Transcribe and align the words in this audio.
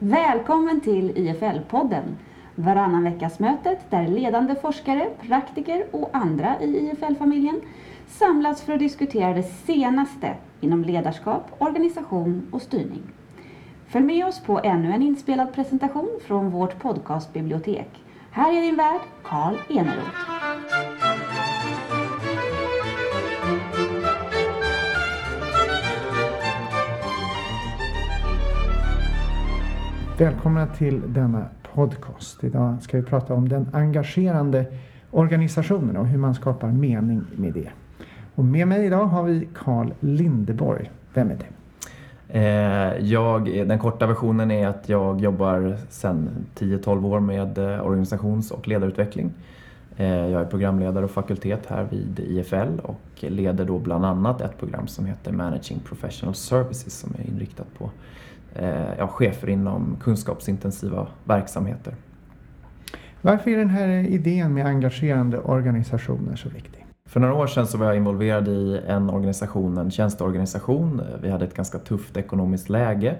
Välkommen 0.00 0.80
till 0.80 1.10
IFL-podden, 1.10 2.16
varannan 2.54 3.04
veckas 3.04 3.38
mötet 3.38 3.90
där 3.90 4.06
ledande 4.08 4.54
forskare, 4.54 5.08
praktiker 5.20 5.86
och 5.90 6.10
andra 6.12 6.60
i 6.60 6.76
IFL-familjen 6.78 7.60
samlas 8.08 8.62
för 8.62 8.72
att 8.72 8.78
diskutera 8.78 9.34
det 9.34 9.42
senaste 9.42 10.34
inom 10.60 10.84
ledarskap, 10.84 11.46
organisation 11.58 12.48
och 12.52 12.62
styrning. 12.62 13.02
Följ 13.88 14.04
med 14.04 14.26
oss 14.26 14.40
på 14.40 14.60
ännu 14.64 14.92
en 14.92 15.02
inspelad 15.02 15.52
presentation 15.54 16.20
från 16.26 16.50
vårt 16.50 16.78
podcastbibliotek. 16.78 17.88
Här 18.30 18.56
är 18.56 18.62
din 18.62 18.76
värd, 18.76 19.00
Karl 19.22 19.56
Eneroth. 19.68 20.87
Välkomna 30.18 30.66
till 30.66 31.02
denna 31.06 31.46
podcast. 31.74 32.44
Idag 32.44 32.82
ska 32.82 32.96
vi 32.96 33.02
prata 33.02 33.34
om 33.34 33.48
den 33.48 33.68
engagerande 33.72 34.66
organisationen 35.10 35.96
och 35.96 36.06
hur 36.06 36.18
man 36.18 36.34
skapar 36.34 36.68
mening 36.68 37.24
med 37.36 37.52
det. 37.52 37.68
Och 38.34 38.44
med 38.44 38.68
mig 38.68 38.86
idag 38.86 39.04
har 39.04 39.22
vi 39.22 39.48
Carl 39.54 39.92
Lindeborg. 40.00 40.90
Vem 41.14 41.30
är 41.30 41.36
det? 41.36 41.46
Eh, 42.38 43.06
jag, 43.06 43.44
den 43.44 43.78
korta 43.78 44.06
versionen 44.06 44.50
är 44.50 44.68
att 44.68 44.88
jag 44.88 45.20
jobbar 45.20 45.76
sedan 45.88 46.28
10-12 46.58 47.06
år 47.06 47.20
med 47.20 47.58
eh, 47.58 47.86
organisations 47.86 48.50
och 48.50 48.68
ledarutveckling. 48.68 49.32
Eh, 49.96 50.06
jag 50.06 50.40
är 50.40 50.46
programledare 50.46 51.04
och 51.04 51.10
fakultet 51.10 51.66
här 51.66 51.86
vid 51.90 52.20
IFL 52.20 52.80
och 52.82 53.00
leder 53.18 53.64
då 53.64 53.78
bland 53.78 54.04
annat 54.06 54.40
ett 54.40 54.58
program 54.58 54.86
som 54.86 55.06
heter 55.06 55.32
Managing 55.32 55.78
Professional 55.84 56.34
Services 56.34 56.98
som 56.98 57.14
är 57.18 57.30
inriktat 57.30 57.66
på 57.78 57.90
ja, 58.98 59.08
chefer 59.08 59.48
inom 59.48 59.96
kunskapsintensiva 60.02 61.06
verksamheter. 61.24 61.94
Varför 63.22 63.50
är 63.50 63.56
den 63.56 63.70
här 63.70 63.88
idén 63.88 64.54
med 64.54 64.66
engagerande 64.66 65.38
organisationer 65.38 66.36
så 66.36 66.48
viktig? 66.48 66.86
För 67.06 67.20
några 67.20 67.34
år 67.34 67.46
sedan 67.46 67.66
så 67.66 67.78
var 67.78 67.86
jag 67.86 67.96
involverad 67.96 68.48
i 68.48 68.80
en 68.86 69.10
organisation, 69.10 69.78
en 69.78 69.90
tjänsteorganisation. 69.90 71.02
Vi 71.22 71.30
hade 71.30 71.44
ett 71.44 71.54
ganska 71.54 71.78
tufft 71.78 72.16
ekonomiskt 72.16 72.68
läge. 72.68 73.16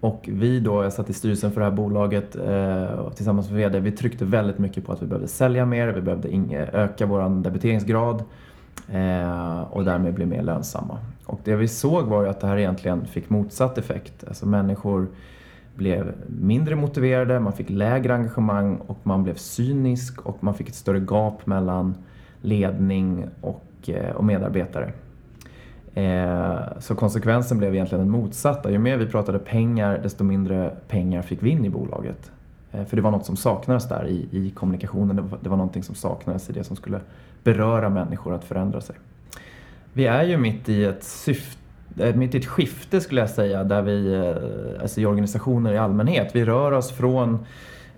Och 0.00 0.28
vi 0.32 0.60
då, 0.60 0.82
jag 0.82 0.92
satt 0.92 1.10
i 1.10 1.12
styrelsen 1.12 1.52
för 1.52 1.60
det 1.60 1.66
här 1.66 1.72
bolaget 1.72 2.36
eh, 2.36 3.10
tillsammans 3.10 3.50
med 3.50 3.58
VD, 3.58 3.80
vi 3.80 3.92
tryckte 3.92 4.24
väldigt 4.24 4.58
mycket 4.58 4.86
på 4.86 4.92
att 4.92 5.02
vi 5.02 5.06
behövde 5.06 5.28
sälja 5.28 5.66
mer, 5.66 5.88
vi 5.88 6.00
behövde 6.00 6.28
öka 6.72 7.06
vår 7.06 7.42
debiteringsgrad 7.42 8.20
eh, 8.20 8.26
Eh, 8.92 9.60
och 9.60 9.84
därmed 9.84 10.14
blir 10.14 10.26
mer 10.26 10.42
lönsamma. 10.42 10.98
Och 11.26 11.40
det 11.44 11.56
vi 11.56 11.68
såg 11.68 12.06
var 12.06 12.22
ju 12.22 12.28
att 12.28 12.40
det 12.40 12.46
här 12.46 12.56
egentligen 12.56 13.06
fick 13.06 13.30
motsatt 13.30 13.78
effekt. 13.78 14.24
Alltså 14.28 14.46
människor 14.46 15.08
blev 15.74 16.12
mindre 16.26 16.76
motiverade, 16.76 17.40
man 17.40 17.52
fick 17.52 17.70
lägre 17.70 18.14
engagemang 18.14 18.76
och 18.76 18.98
man 19.02 19.22
blev 19.22 19.34
cynisk 19.34 20.26
och 20.26 20.44
man 20.44 20.54
fick 20.54 20.68
ett 20.68 20.74
större 20.74 21.00
gap 21.00 21.46
mellan 21.46 21.94
ledning 22.40 23.26
och, 23.40 23.64
eh, 23.88 24.16
och 24.16 24.24
medarbetare. 24.24 24.92
Eh, 25.94 26.58
så 26.78 26.94
konsekvensen 26.94 27.58
blev 27.58 27.74
egentligen 27.74 28.04
den 28.04 28.12
motsatta. 28.12 28.70
Ju 28.70 28.78
mer 28.78 28.96
vi 28.96 29.06
pratade 29.06 29.38
pengar, 29.38 30.00
desto 30.02 30.24
mindre 30.24 30.70
pengar 30.88 31.22
fick 31.22 31.42
vi 31.42 31.50
in 31.50 31.64
i 31.64 31.70
bolaget. 31.70 32.30
Eh, 32.72 32.84
för 32.84 32.96
det 32.96 33.02
var 33.02 33.10
något 33.10 33.26
som 33.26 33.36
saknades 33.36 33.88
där 33.88 34.06
i, 34.06 34.28
i 34.32 34.50
kommunikationen. 34.50 35.16
Det 35.16 35.22
var, 35.22 35.38
det 35.42 35.48
var 35.48 35.56
någonting 35.56 35.82
som 35.82 35.94
saknades 35.94 36.50
i 36.50 36.52
det 36.52 36.64
som 36.64 36.76
skulle 36.76 37.00
beröra 37.44 37.88
människor 37.88 38.34
att 38.34 38.44
förändra 38.44 38.80
sig. 38.80 38.96
Vi 39.92 40.06
är 40.06 40.22
ju 40.22 40.36
mitt 40.36 40.68
i 40.68 40.84
ett 40.84 41.04
syfte 41.04 41.58
eh, 41.98 42.14
mitt 42.14 42.34
i 42.34 42.38
ett 42.38 42.46
skifte 42.46 43.00
skulle 43.00 43.20
jag 43.20 43.30
säga, 43.30 43.64
där 43.64 43.82
vi, 43.82 44.14
eh, 44.14 44.82
alltså 44.82 45.00
i 45.00 45.06
organisationer 45.06 45.72
i 45.72 45.78
allmänhet, 45.78 46.30
vi 46.32 46.44
rör 46.44 46.72
oss 46.72 46.92
från 46.92 47.38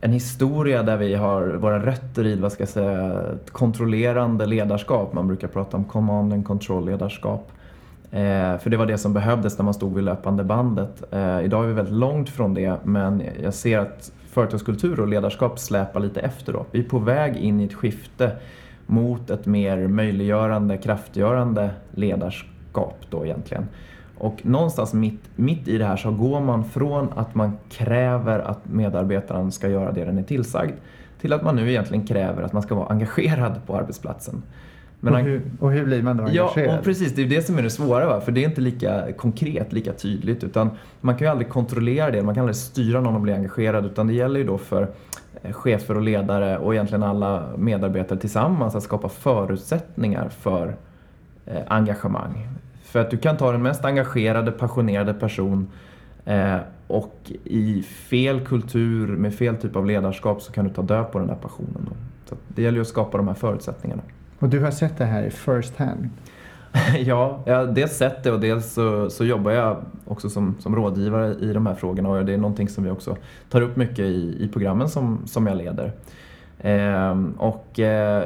en 0.01 0.13
historia 0.13 0.83
där 0.83 0.97
vi 0.97 1.15
har 1.15 1.43
våra 1.43 1.87
rötter 1.87 2.27
i, 2.27 2.35
vad 2.35 2.53
ska 2.53 2.63
jag 2.63 2.69
säga, 2.69 3.23
ett 3.33 3.51
kontrollerande 3.51 4.47
ledarskap. 4.47 5.13
Man 5.13 5.27
brukar 5.27 5.49
prata 5.49 5.77
om 5.77 5.85
command 5.85 6.33
and 6.33 6.47
control 6.47 6.87
ledarskap. 6.87 7.53
Eh, 8.11 8.59
för 8.59 8.71
det 8.71 8.77
var 8.77 8.87
det 8.87 8.99
som 8.99 9.13
behövdes 9.13 9.59
när 9.59 9.65
man 9.65 9.75
stod 9.75 9.95
vid 9.95 10.05
löpande 10.05 10.45
bandet. 10.45 11.03
Eh, 11.11 11.45
idag 11.45 11.65
är 11.65 11.69
vi 11.69 11.73
väldigt 11.73 11.95
långt 11.95 12.29
från 12.29 12.55
det, 12.55 12.77
men 12.85 13.23
jag 13.43 13.55
ser 13.55 13.79
att 13.79 14.13
företagskultur 14.33 15.01
och 15.01 15.09
ledarskap 15.09 15.59
släpar 15.59 16.01
lite 16.01 16.21
efter 16.21 16.53
då. 16.53 16.67
Vi 16.71 16.79
är 16.79 16.89
på 16.89 16.99
väg 16.99 17.37
in 17.37 17.61
i 17.61 17.65
ett 17.65 17.75
skifte 17.75 18.37
mot 18.87 19.31
ett 19.31 19.47
mer 19.47 19.89
möjliggörande, 19.89 20.77
kraftgörande 20.77 21.71
ledarskap 21.91 22.97
då 23.11 23.25
egentligen. 23.25 23.69
Och 24.19 24.47
någonstans 24.47 24.95
mitt, 24.95 25.21
mitt 25.37 25.69
i 25.69 25.79
det 25.79 25.85
här 25.85 25.97
så 25.97 26.11
går 26.11 26.41
man 26.41 26.65
från 26.65 27.09
att 27.17 27.35
man 27.35 27.59
kräver 27.69 28.39
att 28.39 28.69
medarbetaren 28.69 29.53
ska 29.53 29.69
göra 29.69 29.93
det 29.93 30.05
den 30.05 30.19
är 30.19 30.23
tillsagd 30.23 30.75
till 31.21 31.33
att 31.33 31.43
man 31.43 31.57
nu 31.57 31.71
egentligen 31.71 32.07
kräver 32.07 32.43
att 32.43 32.53
man 32.53 32.63
ska 32.63 32.75
vara 32.75 32.87
engagerad 32.87 33.67
på 33.67 33.77
arbetsplatsen. 33.77 34.43
Men 35.05 35.15
och, 35.15 35.21
hur, 35.21 35.43
och 35.61 35.73
hur 35.73 35.85
blir 35.85 36.03
man 36.03 36.17
då 36.17 36.25
engagerad? 36.25 36.71
Ja, 36.71 36.79
och 36.79 36.85
precis. 36.85 37.15
Det 37.15 37.23
är 37.23 37.27
det 37.27 37.43
som 37.43 37.59
är 37.59 37.63
det 37.63 37.71
svåra. 37.71 38.07
Va? 38.07 38.21
För 38.21 38.33
det 38.33 38.45
är 38.45 38.49
inte 38.49 38.61
lika 38.61 39.13
konkret, 39.13 39.73
lika 39.73 39.93
tydligt. 39.93 40.45
Utan 40.45 40.71
man 41.01 41.17
kan 41.17 41.27
ju 41.27 41.31
aldrig 41.31 41.49
kontrollera 41.49 42.11
det. 42.11 42.23
Man 42.23 42.35
kan 42.35 42.43
aldrig 42.43 42.57
styra 42.57 43.01
någon 43.01 43.17
att 43.17 43.23
bli 43.23 43.33
engagerad. 43.33 43.87
Utan 43.87 44.07
det 44.07 44.13
gäller 44.13 44.41
ju 44.41 44.47
då 44.47 44.59
för 44.59 44.89
eh, 45.43 45.53
chefer 45.53 45.97
och 45.97 46.03
ledare 46.03 46.59
och 46.59 46.75
egentligen 46.75 47.03
alla 47.03 47.43
medarbetare 47.57 48.19
tillsammans 48.19 48.75
att 48.75 48.83
skapa 48.83 49.09
förutsättningar 49.09 50.29
för 50.29 50.77
eh, 51.47 51.63
engagemang. 51.67 52.49
För 52.83 53.01
att 53.01 53.11
du 53.11 53.17
kan 53.17 53.37
ta 53.37 53.53
den 53.53 53.63
mest 53.63 53.85
engagerade, 53.85 54.53
passionerade 54.53 55.15
person 55.15 55.69
eh, 56.25 56.57
och 56.87 57.33
i 57.45 57.83
fel 57.83 58.41
kultur 58.41 59.07
med 59.17 59.35
fel 59.35 59.57
typ 59.57 59.77
av 59.77 59.87
ledarskap 59.87 60.43
så 60.43 60.53
kan 60.53 60.65
du 60.65 60.75
ta 60.75 60.83
död 60.83 61.13
på 61.13 61.19
den 61.19 61.29
där 61.29 61.35
passionen. 61.35 61.89
Då. 61.89 61.97
Så 62.29 62.35
det 62.49 62.63
gäller 62.63 62.77
ju 62.77 62.83
att 62.83 62.89
skapa 62.89 63.17
de 63.17 63.29
här 63.29 63.35
förutsättningarna. 63.35 64.03
Och 64.43 64.49
du 64.49 64.61
har 64.61 64.71
sett 64.71 64.99
det 64.99 65.05
här 65.05 65.23
i 65.23 65.31
first 65.31 65.77
hand? 65.77 66.11
ja, 66.99 67.43
jag 67.47 67.57
har 67.57 67.67
dels 67.67 67.93
sett 67.93 68.23
det 68.23 68.33
och 68.33 68.41
dels 68.41 68.73
så, 68.73 69.11
så 69.11 69.25
jobbar 69.25 69.51
jag 69.51 69.77
också 70.05 70.31
som, 70.31 70.57
som 70.59 70.77
rådgivare 70.77 71.35
i 71.41 71.53
de 71.53 71.67
här 71.67 71.75
frågorna 71.75 72.09
och 72.09 72.25
det 72.25 72.33
är 72.33 72.39
någonting 72.39 72.69
som 72.69 72.85
vi 72.85 72.91
också 72.91 73.17
tar 73.51 73.61
upp 73.61 73.77
mycket 73.77 73.99
i, 73.99 74.37
i 74.41 74.49
programmen 74.53 74.89
som, 74.89 75.23
som 75.27 75.47
jag 75.47 75.57
leder. 75.57 75.93
Eh, 76.59 77.19
och 77.37 77.81
eh, 77.81 78.25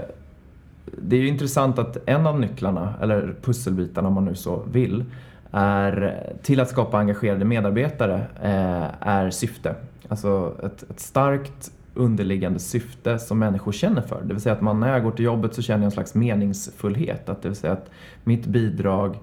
det 0.84 1.16
är 1.16 1.21
ju 1.21 1.28
intressant 1.28 1.78
att 1.78 1.97
en 2.06 2.26
av 2.26 2.41
nycklarna, 2.41 2.94
eller 3.03 3.34
pusselbitarna 3.43 4.09
om 4.09 4.15
man 4.15 4.25
nu 4.25 4.34
så 4.34 4.62
vill, 4.72 5.05
är 5.50 6.22
till 6.43 6.60
att 6.60 6.69
skapa 6.69 6.99
engagerade 6.99 7.44
medarbetare 7.44 8.26
eh, 8.43 9.09
är 9.09 9.31
syfte. 9.31 9.75
Alltså 10.09 10.55
ett, 10.62 10.91
ett 10.91 11.00
starkt 11.00 11.71
underliggande 11.96 12.58
syfte 12.58 13.18
som 13.18 13.38
människor 13.38 13.72
känner 13.72 14.02
för. 14.02 14.22
Det 14.24 14.34
vill 14.34 14.42
säga 14.42 14.54
att 14.54 14.60
man, 14.60 14.80
när 14.80 14.92
jag 14.92 15.02
går 15.02 15.10
till 15.10 15.24
jobbet 15.24 15.54
så 15.54 15.62
känner 15.62 15.78
jag 15.78 15.84
en 15.84 15.90
slags 15.90 16.14
meningsfullhet. 16.14 17.28
Att 17.28 17.42
det 17.42 17.48
vill 17.48 17.56
säga 17.56 17.72
att 17.72 17.90
mitt 18.24 18.46
bidrag 18.46 19.16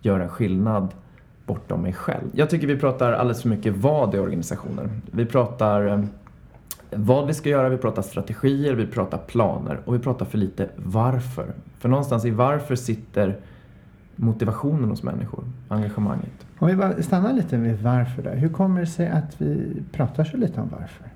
gör 0.00 0.20
en 0.20 0.28
skillnad 0.28 0.88
bortom 1.46 1.82
mig 1.82 1.92
själv. 1.92 2.24
Jag 2.32 2.50
tycker 2.50 2.66
vi 2.66 2.76
pratar 2.76 3.12
alldeles 3.12 3.42
för 3.42 3.48
mycket 3.48 3.76
vad 3.76 4.14
i 4.14 4.18
organisationer. 4.18 4.90
Vi 5.10 5.26
pratar 5.26 5.86
eh, 5.86 6.04
vad 6.90 7.26
vi 7.26 7.34
ska 7.34 7.48
göra, 7.48 7.68
vi 7.68 7.76
pratar 7.76 8.02
strategier, 8.02 8.74
vi 8.74 8.86
pratar 8.86 9.18
planer 9.18 9.80
och 9.84 9.94
vi 9.94 9.98
pratar 9.98 10.26
för 10.26 10.38
lite 10.38 10.68
varför. 10.76 11.46
För 11.78 11.88
någonstans 11.88 12.24
i 12.24 12.30
varför 12.30 12.76
sitter 12.76 13.36
motivationen 14.16 14.90
hos 14.90 15.02
människor, 15.02 15.44
engagemanget. 15.68 16.46
Om 16.58 16.68
vi 16.68 16.74
bara 16.74 17.02
stannar 17.02 17.32
lite 17.32 17.56
vid 17.56 17.82
varför 17.82 18.22
då. 18.22 18.30
Hur 18.30 18.48
kommer 18.48 18.80
det 18.80 18.86
sig 18.86 19.08
att 19.08 19.40
vi 19.40 19.82
pratar 19.92 20.24
så 20.24 20.36
lite 20.36 20.60
om 20.60 20.68
varför? 20.68 21.06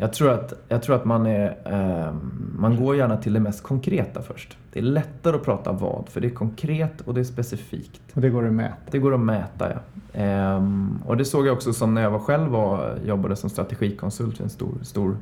Jag 0.00 0.12
tror 0.12 0.30
att, 0.30 0.52
jag 0.68 0.82
tror 0.82 0.96
att 0.96 1.04
man, 1.04 1.26
är, 1.26 1.56
eh, 1.64 2.14
man 2.58 2.76
går 2.76 2.96
gärna 2.96 3.16
till 3.16 3.32
det 3.32 3.40
mest 3.40 3.62
konkreta 3.62 4.22
först. 4.22 4.56
Det 4.72 4.78
är 4.78 4.82
lättare 4.82 5.36
att 5.36 5.44
prata 5.44 5.72
vad, 5.72 6.08
för 6.08 6.20
det 6.20 6.26
är 6.26 6.34
konkret 6.34 7.00
och 7.00 7.14
det 7.14 7.20
är 7.20 7.24
specifikt. 7.24 8.00
Och 8.14 8.20
det 8.20 8.30
går 8.30 8.46
att 8.46 8.52
mäta? 8.52 8.76
Det 8.90 8.98
går 8.98 9.14
att 9.14 9.20
mäta, 9.20 9.72
ja. 9.72 10.20
Eh, 10.20 10.64
och 11.06 11.16
det 11.16 11.24
såg 11.24 11.46
jag 11.46 11.52
också 11.52 11.72
som 11.72 11.94
när 11.94 12.02
jag 12.02 12.10
var 12.10 12.18
själv 12.18 12.50
var, 12.50 12.98
jobbade 13.04 13.36
som 13.36 13.50
strategikonsult 13.50 14.40
i 14.40 14.42
en 14.42 14.50
stor, 14.50 14.74
stor 14.82 15.16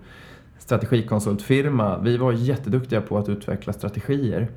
strategikonsultfirma. 0.59 1.99
Vi 1.99 2.17
var 2.17 2.33
jätteduktiga 2.33 3.01
på 3.01 3.19
att 3.19 3.29
utveckla 3.29 3.73
strategier. 3.73 4.49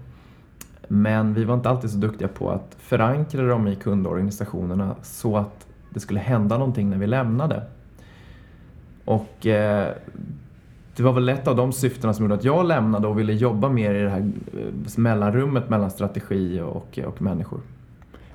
Men 0.87 1.33
vi 1.33 1.43
var 1.43 1.55
inte 1.55 1.69
alltid 1.69 1.91
så 1.91 1.97
duktiga 1.97 2.27
på 2.27 2.49
att 2.49 2.75
förankra 2.79 3.41
dem 3.41 3.67
i 3.67 3.75
kundorganisationerna 3.75 4.95
så 5.01 5.37
att 5.37 5.67
det 5.89 5.99
skulle 5.99 6.19
hända 6.19 6.57
någonting 6.57 6.89
när 6.89 6.97
vi 6.97 7.07
lämnade. 7.07 7.63
Och 9.05 9.47
eh, 9.47 9.93
det 10.95 11.03
var 11.03 11.13
väl 11.13 11.29
ett 11.29 11.47
av 11.47 11.55
de 11.55 11.73
syftena 11.73 12.13
som 12.13 12.25
gjorde 12.25 12.35
att 12.35 12.43
jag 12.43 12.65
lämnade 12.65 13.07
och 13.07 13.19
ville 13.19 13.33
jobba 13.33 13.69
mer 13.69 13.93
i 13.93 14.03
det 14.03 14.09
här 14.09 14.31
eh, 14.53 14.97
mellanrummet 14.97 15.69
mellan 15.69 15.91
strategi 15.91 16.61
och, 16.61 16.99
och 17.05 17.21
människor. 17.21 17.59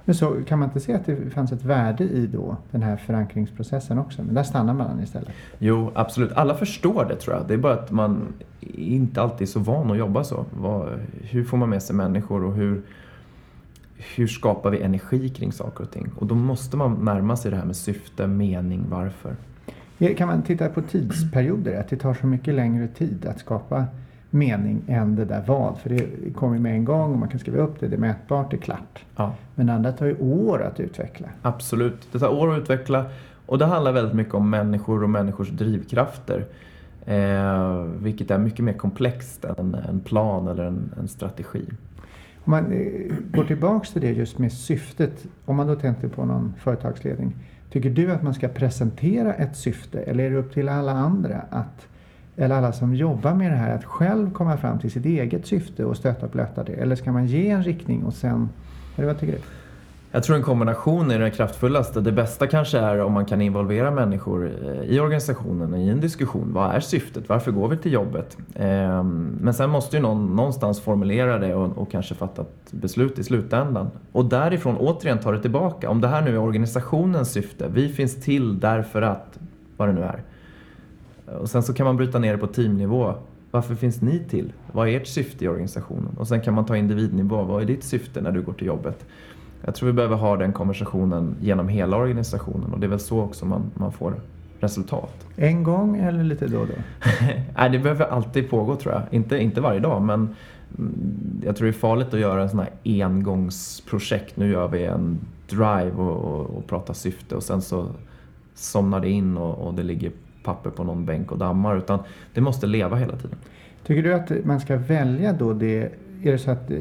Men 0.07 0.15
så 0.15 0.37
kan 0.47 0.59
man 0.59 0.69
inte 0.69 0.81
se 0.81 0.95
att 0.95 1.07
det 1.07 1.31
fanns 1.31 1.53
ett 1.53 1.65
värde 1.65 2.05
i 2.05 2.27
då 2.27 2.57
den 2.71 2.83
här 2.83 2.97
förankringsprocessen 2.97 3.99
också? 3.99 4.23
Men 4.23 4.35
där 4.35 4.43
stannar 4.43 4.75
man 4.75 5.03
istället? 5.03 5.29
Jo, 5.59 5.91
absolut. 5.95 6.33
Alla 6.33 6.55
förstår 6.55 7.05
det 7.05 7.17
tror 7.17 7.37
jag. 7.37 7.49
Det 7.49 7.55
är 7.55 7.59
bara 7.59 7.73
att 7.73 7.91
man 7.91 8.35
inte 8.75 9.23
alltid 9.23 9.43
är 9.43 9.51
så 9.53 9.61
van 9.61 9.91
att 9.91 9.99
jobba 9.99 10.25
så. 10.25 10.45
hur 11.23 11.45
får 11.45 11.57
man 11.57 11.71
med 11.71 11.83
sig 11.83 11.97
människor 11.97 12.45
och 12.45 12.55
hur, 12.55 12.83
hur 13.97 14.27
skapar 14.27 14.71
vi 14.71 14.81
energi 14.81 15.29
kring 15.29 15.53
saker 15.53 15.85
och 15.85 15.91
ting? 15.91 16.11
Och 16.17 16.27
då 16.27 16.35
måste 16.35 16.77
man 16.77 17.05
närma 17.05 17.37
sig 17.37 17.51
det 17.51 17.57
här 17.57 17.65
med 17.65 17.77
syfte, 17.77 18.27
mening, 18.27 18.85
varför. 18.91 19.37
Kan 19.99 20.29
man 20.29 20.43
titta 20.43 20.69
på 20.69 20.83
tidsperioder, 20.83 21.81
att 21.81 21.89
det 21.89 21.97
tar 21.97 22.15
så 22.15 22.27
mycket 22.27 22.55
längre 22.55 22.89
tid 22.89 23.27
att 23.27 23.39
skapa 23.39 23.85
mening 24.31 24.83
än 24.87 25.17
det 25.17 25.25
där 25.25 25.43
vad. 25.47 25.79
För 25.79 25.91
det 25.91 26.35
kommer 26.35 26.59
med 26.59 26.73
en 26.73 26.85
gång 26.85 27.13
och 27.13 27.19
man 27.19 27.29
kan 27.29 27.41
skriva 27.41 27.59
upp 27.59 27.81
det, 27.81 27.89
det 27.89 27.97
är 27.97 28.01
mätbart, 28.01 28.51
det 28.51 28.57
är 28.57 28.61
klart. 28.61 29.05
Ja. 29.17 29.35
Men 29.55 29.69
andra 29.69 29.93
tar 29.93 30.07
ju 30.07 30.17
år 30.19 30.63
att 30.63 30.81
utveckla. 30.81 31.29
Absolut, 31.43 32.09
det 32.13 32.19
tar 32.19 32.29
år 32.29 32.53
att 32.53 32.59
utveckla 32.59 33.05
och 33.47 33.59
det 33.59 33.65
handlar 33.65 33.93
väldigt 33.93 34.15
mycket 34.15 34.35
om 34.35 34.51
människor 34.51 35.03
och 35.03 35.11
människors 35.11 35.49
drivkrafter. 35.49 36.45
Eh, 37.07 37.83
vilket 37.83 38.31
är 38.31 38.39
mycket 38.39 38.65
mer 38.65 38.73
komplext 38.73 39.45
än 39.45 39.75
en 39.75 40.01
plan 40.01 40.49
eller 40.49 40.65
en, 40.65 40.95
en 41.01 41.09
strategi. 41.09 41.65
Om 42.45 42.51
man 42.51 42.73
eh, 42.73 43.15
går 43.31 43.45
tillbaks 43.45 43.93
till 43.93 44.03
det 44.03 44.13
just 44.13 44.39
med 44.39 44.53
syftet, 44.53 45.27
om 45.45 45.57
man 45.57 45.67
då 45.67 45.75
tänker 45.75 46.09
på 46.09 46.25
någon 46.25 46.55
företagsledning. 46.59 47.35
Tycker 47.77 47.91
du 47.91 48.13
att 48.13 48.23
man 48.23 48.35
ska 48.35 48.49
presentera 48.49 49.35
ett 49.35 49.57
syfte 49.57 50.01
eller 50.01 50.25
är 50.25 50.31
det 50.31 50.37
upp 50.37 50.55
till 50.55 50.69
alla 50.69 50.93
andra 50.93 51.43
att 51.51 51.87
eller 52.37 52.55
alla 52.55 52.73
som 52.73 52.95
jobbar 52.95 53.35
med 53.35 53.53
det 53.53 53.57
här 53.57 53.75
att 53.75 53.85
själv 53.85 54.33
komma 54.33 54.57
fram 54.57 54.79
till 54.79 54.91
sitt 54.91 55.05
eget 55.05 55.47
syfte 55.47 55.85
och 55.85 55.97
stötta 55.97 56.27
och 56.27 56.33
blöta 56.33 56.65
det? 56.65 56.73
Eller 56.73 56.97
ska 56.97 57.13
man 57.13 57.27
ge 57.27 57.49
en 57.49 57.63
riktning 57.63 58.05
och 58.05 58.15
sen, 58.15 58.49
eller 58.97 59.07
vad 59.07 59.21
tycker 59.21 59.33
du? 59.33 59.39
Jag 60.17 60.23
tror 60.23 60.37
en 60.37 60.43
kombination 60.43 61.11
är 61.11 61.19
det 61.19 61.31
kraftfullaste. 61.31 62.01
Det 62.01 62.13
bästa 62.13 62.47
kanske 62.47 62.79
är 62.79 63.01
om 63.01 63.13
man 63.13 63.27
kan 63.27 63.41
involvera 63.41 63.91
människor 63.91 64.53
eh, 64.65 64.83
i 64.83 65.01
organisationen 65.01 65.75
i 65.75 65.89
en 65.89 66.01
diskussion. 66.01 66.53
Vad 66.53 66.75
är 66.75 66.81
syftet? 66.81 67.29
Varför 67.29 67.51
går 67.51 67.69
vi 67.69 67.77
till 67.77 67.93
jobbet? 67.93 68.39
Ehm, 68.55 69.39
men 69.41 69.55
sen 69.55 69.71
måste 69.71 69.97
ju 69.97 70.03
någon 70.03 70.37
någonstans 70.37 70.81
formulera 70.81 71.39
det 71.39 71.55
och, 71.55 71.79
och 71.79 71.91
kanske 71.91 72.15
fatta 72.15 72.43
ett 72.43 72.73
beslut 72.73 73.19
i 73.19 73.25
slutändan. 73.25 73.91
Och 74.13 74.25
därifrån 74.25 74.77
återigen 74.77 75.19
ta 75.19 75.33
det 75.33 75.43
tillbaka. 75.43 75.91
Om 75.91 76.01
det 76.01 76.09
här 76.09 76.23
nu 76.23 76.35
är 76.35 76.39
organisationens 76.39 77.33
syfte, 77.33 77.69
vi 77.73 77.89
finns 77.89 78.21
till 78.21 78.61
därför 78.61 79.03
att, 79.03 79.39
vad 79.77 79.89
det 79.89 79.93
nu 79.93 80.03
är. 80.03 80.23
Och 81.39 81.51
sen 81.51 81.63
så 81.63 81.75
kan 81.75 81.87
man 81.87 81.97
bryta 81.97 82.19
ner 82.19 82.33
det 82.33 82.39
på 82.39 82.47
teamnivå. 82.47 83.15
Varför 83.51 83.75
finns 83.75 84.03
ni 84.03 84.19
till? 84.19 84.53
Vad 84.73 84.89
är 84.89 84.97
ert 84.97 85.07
syfte 85.07 85.45
i 85.45 85.49
organisationen? 85.49 86.17
Och 86.19 86.29
sen 86.29 86.41
kan 86.41 86.55
man 86.55 86.67
ta 86.67 86.77
individnivå. 86.77 87.43
Vad 87.43 87.63
är 87.63 87.67
ditt 87.67 87.85
syfte 87.85 88.21
när 88.21 88.31
du 88.31 88.43
går 88.43 88.53
till 88.53 88.67
jobbet? 88.67 89.07
Jag 89.67 89.75
tror 89.75 89.87
vi 89.87 89.93
behöver 89.93 90.17
ha 90.17 90.37
den 90.37 90.53
konversationen 90.53 91.37
genom 91.41 91.69
hela 91.69 91.97
organisationen 91.97 92.73
och 92.73 92.81
det 92.81 92.87
är 92.87 92.89
väl 92.89 92.99
så 92.99 93.21
också 93.21 93.47
man, 93.47 93.71
man 93.75 93.93
får 93.93 94.15
resultat. 94.61 95.27
En 95.37 95.63
gång 95.63 95.97
eller 95.97 96.25
lite 96.25 96.47
då 96.47 96.61
och 96.61 96.67
då? 96.67 96.75
Nej, 97.57 97.71
det 97.71 97.79
behöver 97.79 98.05
alltid 98.05 98.51
pågå 98.51 98.77
tror 98.77 98.95
jag. 98.95 99.03
Inte, 99.11 99.39
inte 99.39 99.61
varje 99.61 99.81
dag 99.81 100.03
men 100.03 100.35
mm, 100.79 101.41
jag 101.45 101.57
tror 101.57 101.67
det 101.67 101.71
är 101.71 101.79
farligt 101.79 102.15
att 102.15 102.21
göra 102.21 102.43
en 102.43 102.49
sån 102.51 102.59
här 102.59 102.71
engångsprojekt. 102.85 104.37
Nu 104.37 104.51
gör 104.51 104.69
vi 104.69 104.85
en 104.85 105.19
drive 105.49 105.93
och, 105.97 106.17
och, 106.17 106.57
och 106.57 106.67
pratar 106.67 106.95
syfte 106.95 107.35
och 107.35 107.43
sen 107.43 107.63
så 107.63 107.87
somnar 108.55 109.01
det 109.01 109.11
in 109.11 109.37
och, 109.37 109.67
och 109.67 109.75
det 109.75 109.83
ligger 109.83 110.13
papper 110.43 110.71
på 110.71 110.85
någon 110.85 111.05
bänk 111.05 111.33
och 111.33 111.39
dammar. 111.39 111.77
Utan 111.77 111.99
det 112.35 112.41
måste 112.41 112.67
leva 112.67 112.97
hela 112.97 113.17
tiden. 113.17 113.39
Tycker 113.87 114.03
du 114.03 114.15
att 114.15 114.45
man 114.45 114.61
ska 114.61 114.77
välja 114.77 115.33
då 115.33 115.53
det 115.53 115.93
är 116.23 116.33
det 116.33 116.39
så 116.39 116.51
att 116.51 116.71
eh, 116.71 116.79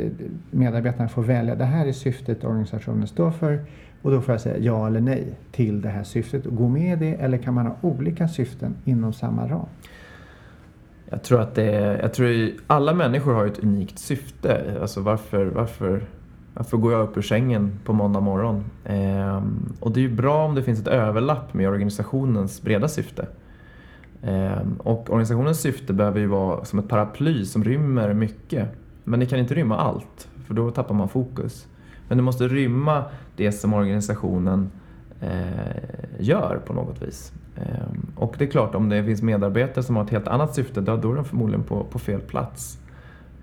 medarbetarna 0.52 1.10
får 1.10 1.24
välja, 1.24 1.56
det 1.56 1.66
här 1.66 1.86
är 1.86 1.92
syftet 1.92 2.44
organisationen 2.44 3.08
står 3.08 3.32
för 3.32 3.66
och 4.02 4.12
då 4.12 4.22
får 4.22 4.34
jag 4.34 4.42
säga 4.42 4.58
ja 4.58 4.88
eller 4.88 5.02
nej 5.02 5.34
till 5.52 5.82
det 5.82 5.90
här 5.90 6.04
syftet 6.04 6.46
och 6.46 6.56
gå 6.56 6.68
med 6.68 7.04
i 7.04 7.06
det 7.06 7.14
eller 7.14 7.38
kan 7.38 7.54
man 7.54 7.66
ha 7.66 7.76
olika 7.82 8.28
syften 8.28 8.76
inom 8.86 9.14
samma 9.14 9.48
ram? 9.48 9.68
Jag 11.10 11.24
tror 11.24 11.42
att 11.42 11.56
det 11.56 11.64
är, 11.64 12.02
jag 12.02 12.14
tror 12.14 12.52
alla 12.68 12.94
människor 12.94 13.34
har 13.34 13.46
ett 13.46 13.60
unikt 13.60 14.00
syfte. 14.00 14.78
Alltså 14.82 15.02
varför, 15.02 15.46
varför, 15.46 16.04
varför 16.54 16.78
går 16.78 16.94
jag 16.94 17.10
upp 17.10 17.18
ur 17.18 17.22
sängen 17.22 17.80
på 17.86 17.94
måndag 17.94 18.20
morgon? 18.20 18.64
Ehm, 18.86 19.74
och 19.80 19.92
det 19.92 20.00
är 20.00 20.02
ju 20.02 20.16
bra 20.16 20.46
om 20.46 20.56
det 20.56 20.64
finns 20.64 20.80
ett 20.80 20.88
överlapp 20.88 21.54
med 21.54 21.70
organisationens 21.70 22.62
breda 22.62 22.88
syfte. 22.88 23.28
Ehm, 24.24 24.76
och 24.78 25.10
organisationens 25.10 25.62
syfte 25.62 25.94
behöver 25.94 26.20
ju 26.20 26.28
vara 26.28 26.66
som 26.66 26.80
ett 26.80 26.88
paraply 26.88 27.46
som 27.46 27.64
rymmer 27.64 28.14
mycket. 28.14 28.70
Men 29.08 29.20
det 29.20 29.26
kan 29.26 29.40
inte 29.40 29.54
rymma 29.54 29.78
allt, 29.78 30.30
för 30.48 30.54
då 30.54 30.72
tappar 30.72 30.96
man 30.96 31.10
fokus. 31.10 31.68
Men 32.08 32.18
det 32.18 32.24
måste 32.24 32.48
rymma 32.48 33.04
det 33.36 33.52
som 33.52 33.74
organisationen 33.74 34.72
eh, 35.22 36.20
gör 36.20 36.62
på 36.66 36.74
något 36.74 37.02
vis. 37.02 37.34
Eh, 37.56 38.16
och 38.16 38.36
det 38.38 38.46
är 38.46 38.50
klart, 38.50 38.76
om 38.76 38.90
det 38.90 39.04
finns 39.04 39.22
medarbetare 39.22 39.84
som 39.84 39.96
har 39.96 40.04
ett 40.04 40.10
helt 40.10 40.28
annat 40.28 40.56
syfte, 40.56 40.82
då, 40.82 40.94
är 40.94 41.16
de 41.16 41.26
förmodligen 41.26 41.64
på, 41.64 41.84
på 41.84 42.00
fel 42.00 42.22
plats. 42.22 42.80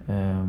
Eh, 0.06 0.47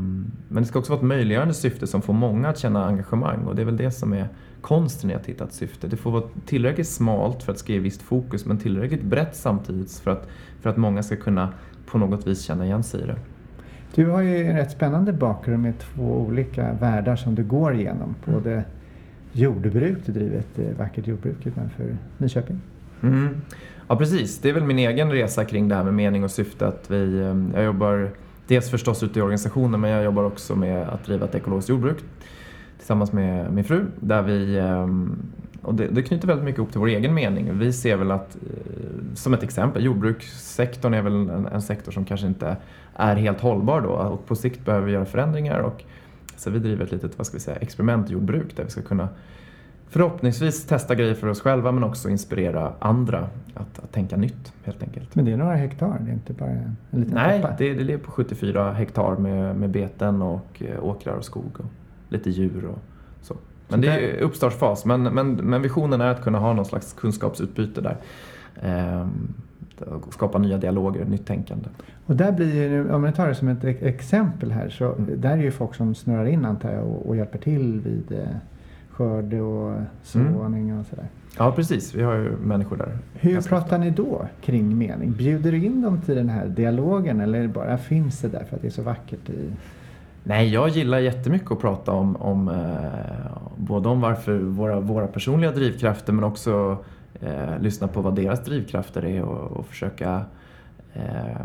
men 0.48 0.64
det 0.64 0.66
ska 0.66 0.80
också 0.80 0.92
vara 0.92 1.00
ett 1.00 1.08
möjliggörande 1.08 1.54
syfte 1.54 1.88
som 1.88 2.02
får 2.02 2.14
många 2.14 2.50
att 2.50 2.58
känna 2.58 2.86
engagemang 2.86 3.44
och 3.46 3.56
det 3.56 3.62
är 3.62 3.66
väl 3.66 3.78
det 3.78 3.92
som 3.92 4.14
är 4.14 4.28
konsten 4.62 5.12
i 5.12 5.14
att 5.14 5.26
hitta 5.26 5.44
ett 5.44 5.54
syfte. 5.54 5.88
Det 5.88 5.98
får 5.98 6.12
vara 6.12 6.24
tillräckligt 6.46 6.88
smalt 6.88 7.44
för 7.44 7.52
att 7.52 7.60
ska 7.60 7.74
ge 7.74 7.80
visst 7.80 8.02
fokus 8.02 8.46
men 8.46 8.58
tillräckligt 8.58 9.04
brett 9.04 9.36
samtidigt 9.36 9.92
för 9.92 10.12
att, 10.12 10.28
för 10.62 10.70
att 10.70 10.78
många 10.78 11.04
ska 11.04 11.16
kunna 11.16 11.54
på 11.86 11.98
något 11.98 12.28
vis 12.28 12.42
känna 12.42 12.66
igen 12.66 12.84
sig 12.84 13.02
i 13.02 13.06
det. 13.06 13.18
Du 13.96 14.10
har 14.10 14.22
ju 14.22 14.46
en 14.46 14.58
rätt 14.58 14.72
spännande 14.72 15.14
bakgrund 15.14 15.64
med 15.64 15.80
två 15.80 16.04
olika 16.04 16.74
världar 16.74 17.16
som 17.16 17.36
du 17.36 17.44
går 17.44 17.76
igenom. 17.76 18.16
Mm. 18.26 18.40
Både 18.40 18.64
jordbruk, 19.32 19.98
du 20.06 20.12
driver 20.12 20.38
ett 20.38 20.60
eh, 20.60 20.78
vackert 20.78 21.08
jordbruk 21.08 21.46
utanför 21.46 21.98
Nyköping. 22.18 22.62
Mm. 23.04 23.42
Ja 23.88 23.96
precis, 23.96 24.40
det 24.40 24.50
är 24.50 24.54
väl 24.54 24.64
min 24.64 24.80
egen 24.80 25.12
resa 25.12 25.46
kring 25.46 25.68
det 25.68 25.76
här 25.76 25.84
med 25.84 25.94
mening 25.94 26.24
och 26.24 26.32
syfte. 26.32 26.68
Att 26.68 26.92
vi, 26.92 27.20
eh, 27.20 27.36
jag 27.54 27.66
jobbar 27.66 28.10
dels 28.48 28.70
förstås 28.70 29.04
ute 29.04 29.20
i 29.20 29.22
organisationen 29.22 29.82
men 29.82 29.90
jag 29.90 30.04
jobbar 30.04 30.24
också 30.24 30.56
med 30.56 30.88
att 30.88 31.06
driva 31.06 31.26
ett 31.26 31.36
ekologiskt 31.36 31.70
jordbruk 31.70 31.98
tillsammans 32.78 33.12
med 33.12 33.54
min 33.54 33.64
fru. 33.64 33.86
Där 34.00 34.22
vi, 34.22 34.58
eh, 34.58 34.88
och 35.62 35.76
det, 35.76 35.88
det 35.88 36.04
knyter 36.04 36.28
väldigt 36.28 36.46
mycket 36.46 36.60
ihop 36.60 36.72
till 36.72 36.80
vår 36.80 36.88
egen 36.88 37.14
mening. 37.14 37.60
Vi 37.60 37.74
ser 37.74 37.98
väl 37.98 38.12
att, 38.12 38.38
som 39.14 39.34
ett 39.34 39.44
exempel, 39.44 39.86
jordbrukssektorn 39.86 40.94
är 40.94 41.02
väl 41.02 41.14
en, 41.14 41.46
en 41.46 41.62
sektor 41.62 41.92
som 41.92 42.06
kanske 42.06 42.28
inte 42.28 42.58
är 42.96 43.16
helt 43.16 43.42
hållbar 43.42 43.82
då 43.82 43.90
och 43.90 44.26
på 44.26 44.36
sikt 44.36 44.66
behöver 44.66 44.86
vi 44.86 44.92
göra 44.92 45.06
förändringar 45.06 45.60
och 45.60 45.84
så 46.38 46.50
vi 46.50 46.60
driver 46.60 46.86
ett 46.86 46.92
litet 46.92 47.18
vad 47.18 47.28
ska 47.28 47.38
vi 47.38 47.42
säga, 47.42 47.58
experimentjordbruk 47.58 48.56
där 48.56 48.64
vi 48.64 48.70
ska 48.70 48.82
kunna 48.82 49.10
förhoppningsvis 49.90 50.66
testa 50.66 50.96
grejer 50.96 51.14
för 51.14 51.28
oss 51.28 51.42
själva 51.42 51.72
men 51.72 51.84
också 51.84 52.10
inspirera 52.10 52.74
andra 52.80 53.30
att, 53.54 53.80
att 53.80 53.92
tänka 53.92 54.18
nytt 54.18 54.54
helt 54.64 54.84
enkelt. 54.84 55.16
Men 55.16 55.26
det 55.26 55.32
är 55.32 55.38
några 55.38 55.56
hektar, 55.56 55.98
det 56.00 56.12
är 56.12 56.14
inte 56.14 56.34
bara 56.34 56.50
en 56.50 56.76
liten 56.92 57.14
Nej, 57.14 57.46
det, 57.58 57.74
det 57.74 57.84
ligger 57.84 57.98
på 57.98 58.12
74 58.12 58.72
hektar 58.72 59.18
med, 59.18 59.56
med 59.56 59.70
beten 59.70 60.22
och 60.22 60.64
eh, 60.64 60.84
åkrar 60.84 61.14
och 61.14 61.26
skog 61.26 61.52
och 61.58 61.66
lite 62.10 62.30
djur 62.30 62.66
och 62.66 62.80
så. 63.22 63.36
Men 63.68 63.82
det 63.82 63.88
är 63.88 64.22
uppstartsfas, 64.22 64.86
men, 64.86 65.04
men, 65.04 65.36
men 65.36 65.62
visionen 65.62 66.02
är 66.02 66.08
att 66.08 66.24
kunna 66.24 66.40
ha 66.40 66.54
någon 66.54 66.66
slags 66.66 66.94
kunskapsutbyte 66.94 67.82
där. 67.82 67.98
Ehm, 68.62 69.34
skapa 70.10 70.38
nya 70.38 70.58
dialoger, 70.58 71.06
nytt 71.06 71.26
tänkande. 71.26 71.70
Och 72.06 72.16
där 72.16 72.32
blir 72.32 72.56
ju, 72.56 72.94
om 72.94 73.04
jag 73.04 73.16
tar 73.16 73.28
det 73.28 73.36
som 73.36 73.48
ett 73.48 73.64
exempel 73.64 74.52
här, 74.52 74.70
så 74.70 74.86
mm. 74.86 75.22
där 75.22 75.38
är 75.38 75.42
ju 75.42 75.52
folk 75.52 75.76
som 75.76 75.96
snurrar 75.96 76.26
in 76.26 76.46
antar 76.46 76.72
jag 76.72 76.84
och, 76.84 77.10
och 77.10 77.16
hjälper 77.16 77.40
till 77.40 77.80
vid 77.80 78.12
eh, 78.12 78.28
skörd 78.90 79.34
och 79.34 79.74
såning 80.04 80.70
mm. 80.70 80.80
och 80.80 80.86
sådär. 80.86 81.06
Ja 81.38 81.52
precis, 81.52 81.96
vi 81.96 82.04
har 82.04 82.16
ju 82.16 82.38
människor 82.38 82.78
där. 82.78 82.98
Hur 83.14 83.42
pratar 83.42 83.58
ofta. 83.58 83.78
ni 83.78 83.90
då 83.90 84.28
kring 84.42 84.78
mening? 84.78 85.12
Bjuder 85.12 85.52
du 85.52 85.66
in 85.66 85.82
dem 85.82 86.02
till 86.02 86.16
den 86.16 86.30
här 86.30 86.48
dialogen 86.48 87.22
eller 87.22 87.48
bara 87.48 87.78
finns 87.78 88.20
det 88.20 88.28
där 88.28 88.44
för 88.44 88.56
att 88.56 88.62
det 88.62 88.68
är 88.68 88.72
så 88.72 88.82
vackert 88.82 89.30
i 89.30 89.52
Nej, 90.24 90.54
jag 90.54 90.70
gillar 90.70 91.00
jättemycket 91.00 91.52
att 91.52 91.60
prata 91.60 91.92
om, 91.92 92.16
om 92.16 92.50
eh, 92.50 92.56
både 93.56 93.90
om 93.90 94.02
varför 94.02 94.38
våra, 94.38 94.80
våra 94.80 95.08
personliga 95.08 95.52
drivkrafter 95.52 96.14
men 96.14 96.24
också 96.24 96.78
eh, 97.22 97.60
lyssna 97.60 97.88
på 97.88 98.02
vad 98.02 98.16
deras 98.16 98.46
drivkrafter 98.46 99.06
är 99.06 99.22
och, 99.22 99.58
och 99.58 99.66
försöka 99.66 100.26
eh, 100.94 101.42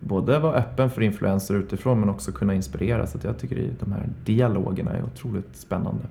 både 0.00 0.38
vara 0.38 0.54
öppen 0.54 0.90
för 0.90 1.02
influenser 1.02 1.54
utifrån 1.54 2.00
men 2.00 2.08
också 2.08 2.32
kunna 2.32 2.54
inspirera. 2.54 3.06
Så 3.06 3.18
jag 3.22 3.38
tycker 3.38 3.56
att 3.56 3.80
de 3.80 3.92
här 3.92 4.08
dialogerna 4.24 4.90
är 4.90 5.02
otroligt 5.04 5.56
spännande. 5.56 6.04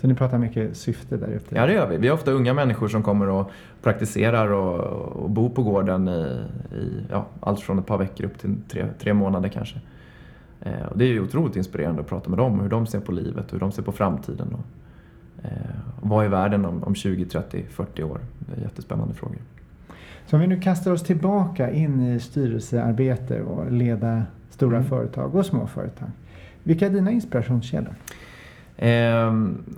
Så 0.00 0.06
ni 0.06 0.14
pratar 0.14 0.38
mycket 0.38 0.76
syfte 0.76 1.16
där 1.16 1.28
ute? 1.28 1.54
Ja, 1.54 1.66
det 1.66 1.72
gör 1.72 1.88
vi. 1.88 1.96
Vi 1.96 2.08
har 2.08 2.14
ofta 2.14 2.30
unga 2.30 2.54
människor 2.54 2.88
som 2.88 3.02
kommer 3.02 3.28
och 3.28 3.50
praktiserar 3.82 4.52
och, 4.52 4.80
och 5.22 5.30
bor 5.30 5.50
på 5.50 5.62
gården 5.62 6.08
i, 6.08 6.42
i 6.76 7.06
ja, 7.10 7.26
allt 7.40 7.60
från 7.60 7.78
ett 7.78 7.86
par 7.86 7.98
veckor 7.98 8.26
upp 8.26 8.38
till 8.38 8.56
tre, 8.68 8.86
tre 8.98 9.14
månader 9.14 9.48
kanske. 9.48 9.80
Eh, 10.60 10.86
och 10.90 10.98
det 10.98 11.04
är 11.04 11.08
ju 11.08 11.20
otroligt 11.20 11.56
inspirerande 11.56 12.00
att 12.00 12.06
prata 12.06 12.30
med 12.30 12.38
dem, 12.38 12.60
hur 12.60 12.68
de 12.68 12.86
ser 12.86 13.00
på 13.00 13.12
livet 13.12 13.46
och 13.46 13.52
hur 13.52 13.60
de 13.60 13.72
ser 13.72 13.82
på 13.82 13.92
framtiden. 13.92 14.48
Och, 14.54 14.64
vad 16.00 16.24
är 16.24 16.28
världen 16.28 16.64
om, 16.64 16.82
om 16.82 16.94
20, 16.94 17.24
30, 17.24 17.64
40 17.70 18.02
år? 18.02 18.20
Det 18.38 18.60
är 18.60 18.64
jättespännande 18.64 19.14
frågor. 19.14 19.38
Så 20.26 20.36
om 20.36 20.40
vi 20.40 20.46
nu 20.46 20.60
kastar 20.60 20.92
oss 20.92 21.02
tillbaka 21.02 21.70
in 21.70 22.00
i 22.00 22.20
styrelsearbete 22.20 23.42
och 23.42 23.72
leda 23.72 24.22
stora 24.50 24.76
mm. 24.76 24.88
företag 24.88 25.34
och 25.34 25.46
små 25.46 25.66
företag. 25.66 26.08
Vilka 26.62 26.86
är 26.86 26.90
dina 26.90 27.10
inspirationskällor? 27.10 27.94
Eh, 28.76 29.32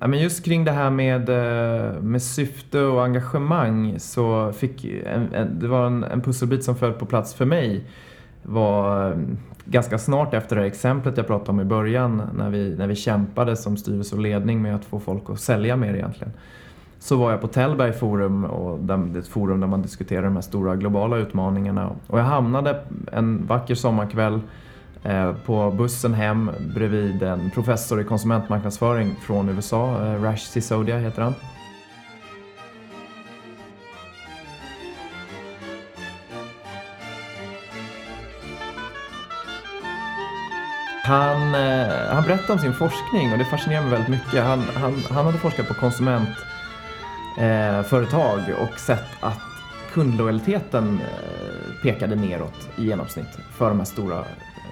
men 0.09 0.19
just 0.19 0.45
kring 0.45 0.65
det 0.65 0.73
här 0.73 0.91
med, 0.91 1.29
eh, 1.29 2.01
med 2.01 2.23
syfte 2.23 2.81
och 2.81 3.05
engagemang 3.05 3.95
så 3.99 4.53
fick 4.53 4.85
en, 4.85 5.35
en, 5.35 5.59
det 5.59 5.69
var 5.69 5.87
en, 5.87 6.05
en 6.05 6.21
pusselbit 6.21 6.65
som 6.65 6.77
föll 6.77 6.93
på 6.93 7.07
plats 7.07 7.35
för 7.35 7.45
mig 7.45 7.85
var 8.43 9.11
eh, 9.11 9.19
ganska 9.65 9.99
snart 9.99 10.35
efter 10.35 10.57
det 10.57 10.63
här 10.63 10.69
exemplet 10.69 11.17
jag 11.17 11.27
pratade 11.27 11.51
om 11.51 11.61
i 11.61 11.65
början 11.65 12.23
när 12.35 12.51
vi, 12.51 12.77
när 12.79 12.87
vi 12.87 12.97
kämpade 12.97 13.57
som 13.57 13.77
styrelse 13.77 14.17
och 14.17 14.23
ledning 14.23 14.63
med 14.63 14.75
att 14.75 14.85
få 14.85 15.01
folk 15.01 15.31
att 15.31 15.41
sälja 15.41 15.77
mer 15.77 15.95
egentligen. 15.95 16.33
så 16.99 17.17
var 17.17 17.31
jag 17.31 17.41
på 17.41 17.49
Tällberg 17.49 17.93
Forum, 17.93 18.45
och 18.45 18.79
det 18.79 18.95
är 18.95 19.19
ett 19.19 19.29
forum 19.29 19.61
där 19.61 19.67
man 19.67 19.83
diskuterar 19.83 20.23
de 20.23 20.35
här 20.35 20.43
stora 20.43 20.77
globala 20.77 21.17
utmaningarna. 21.17 21.91
Och 22.07 22.19
jag 22.19 22.25
hamnade 22.25 22.83
en 23.13 23.47
vacker 23.47 23.75
sommarkväll 23.75 24.41
eh, 25.05 25.33
på 25.47 25.71
bussen 25.71 26.15
hem 26.15 26.51
bredvid 26.75 27.23
en 27.23 27.51
professor 27.51 28.01
i 28.01 28.05
konsumentmarknadsföring 28.05 29.17
från 29.27 29.49
USA, 29.49 30.07
eh, 30.07 30.23
Rash 30.23 30.47
Sisodia 30.47 30.99
heter 30.99 31.23
han. 31.23 31.35
Han, 41.11 41.55
eh, 41.55 41.89
han 42.09 42.23
berättade 42.23 42.53
om 42.53 42.59
sin 42.59 42.73
forskning 42.73 43.33
och 43.33 43.39
det 43.39 43.45
fascinerar 43.45 43.83
mig 43.83 43.91
väldigt 43.91 44.09
mycket. 44.09 44.45
Han, 44.45 44.61
han, 44.61 44.95
han 45.11 45.27
hade 45.27 45.39
forskat 45.39 45.69
på 45.69 45.75
konsumentföretag 45.75 48.39
eh, 48.49 48.63
och 48.63 48.79
sett 48.79 49.07
att 49.21 49.41
kundlojaliteten 49.93 51.01
eh, 51.01 51.83
pekade 51.83 52.17
neråt 52.17 52.69
i 52.77 52.85
genomsnitt 52.85 53.39
för 53.53 53.69
de 53.69 53.79
här 53.79 53.85
stora 53.85 54.25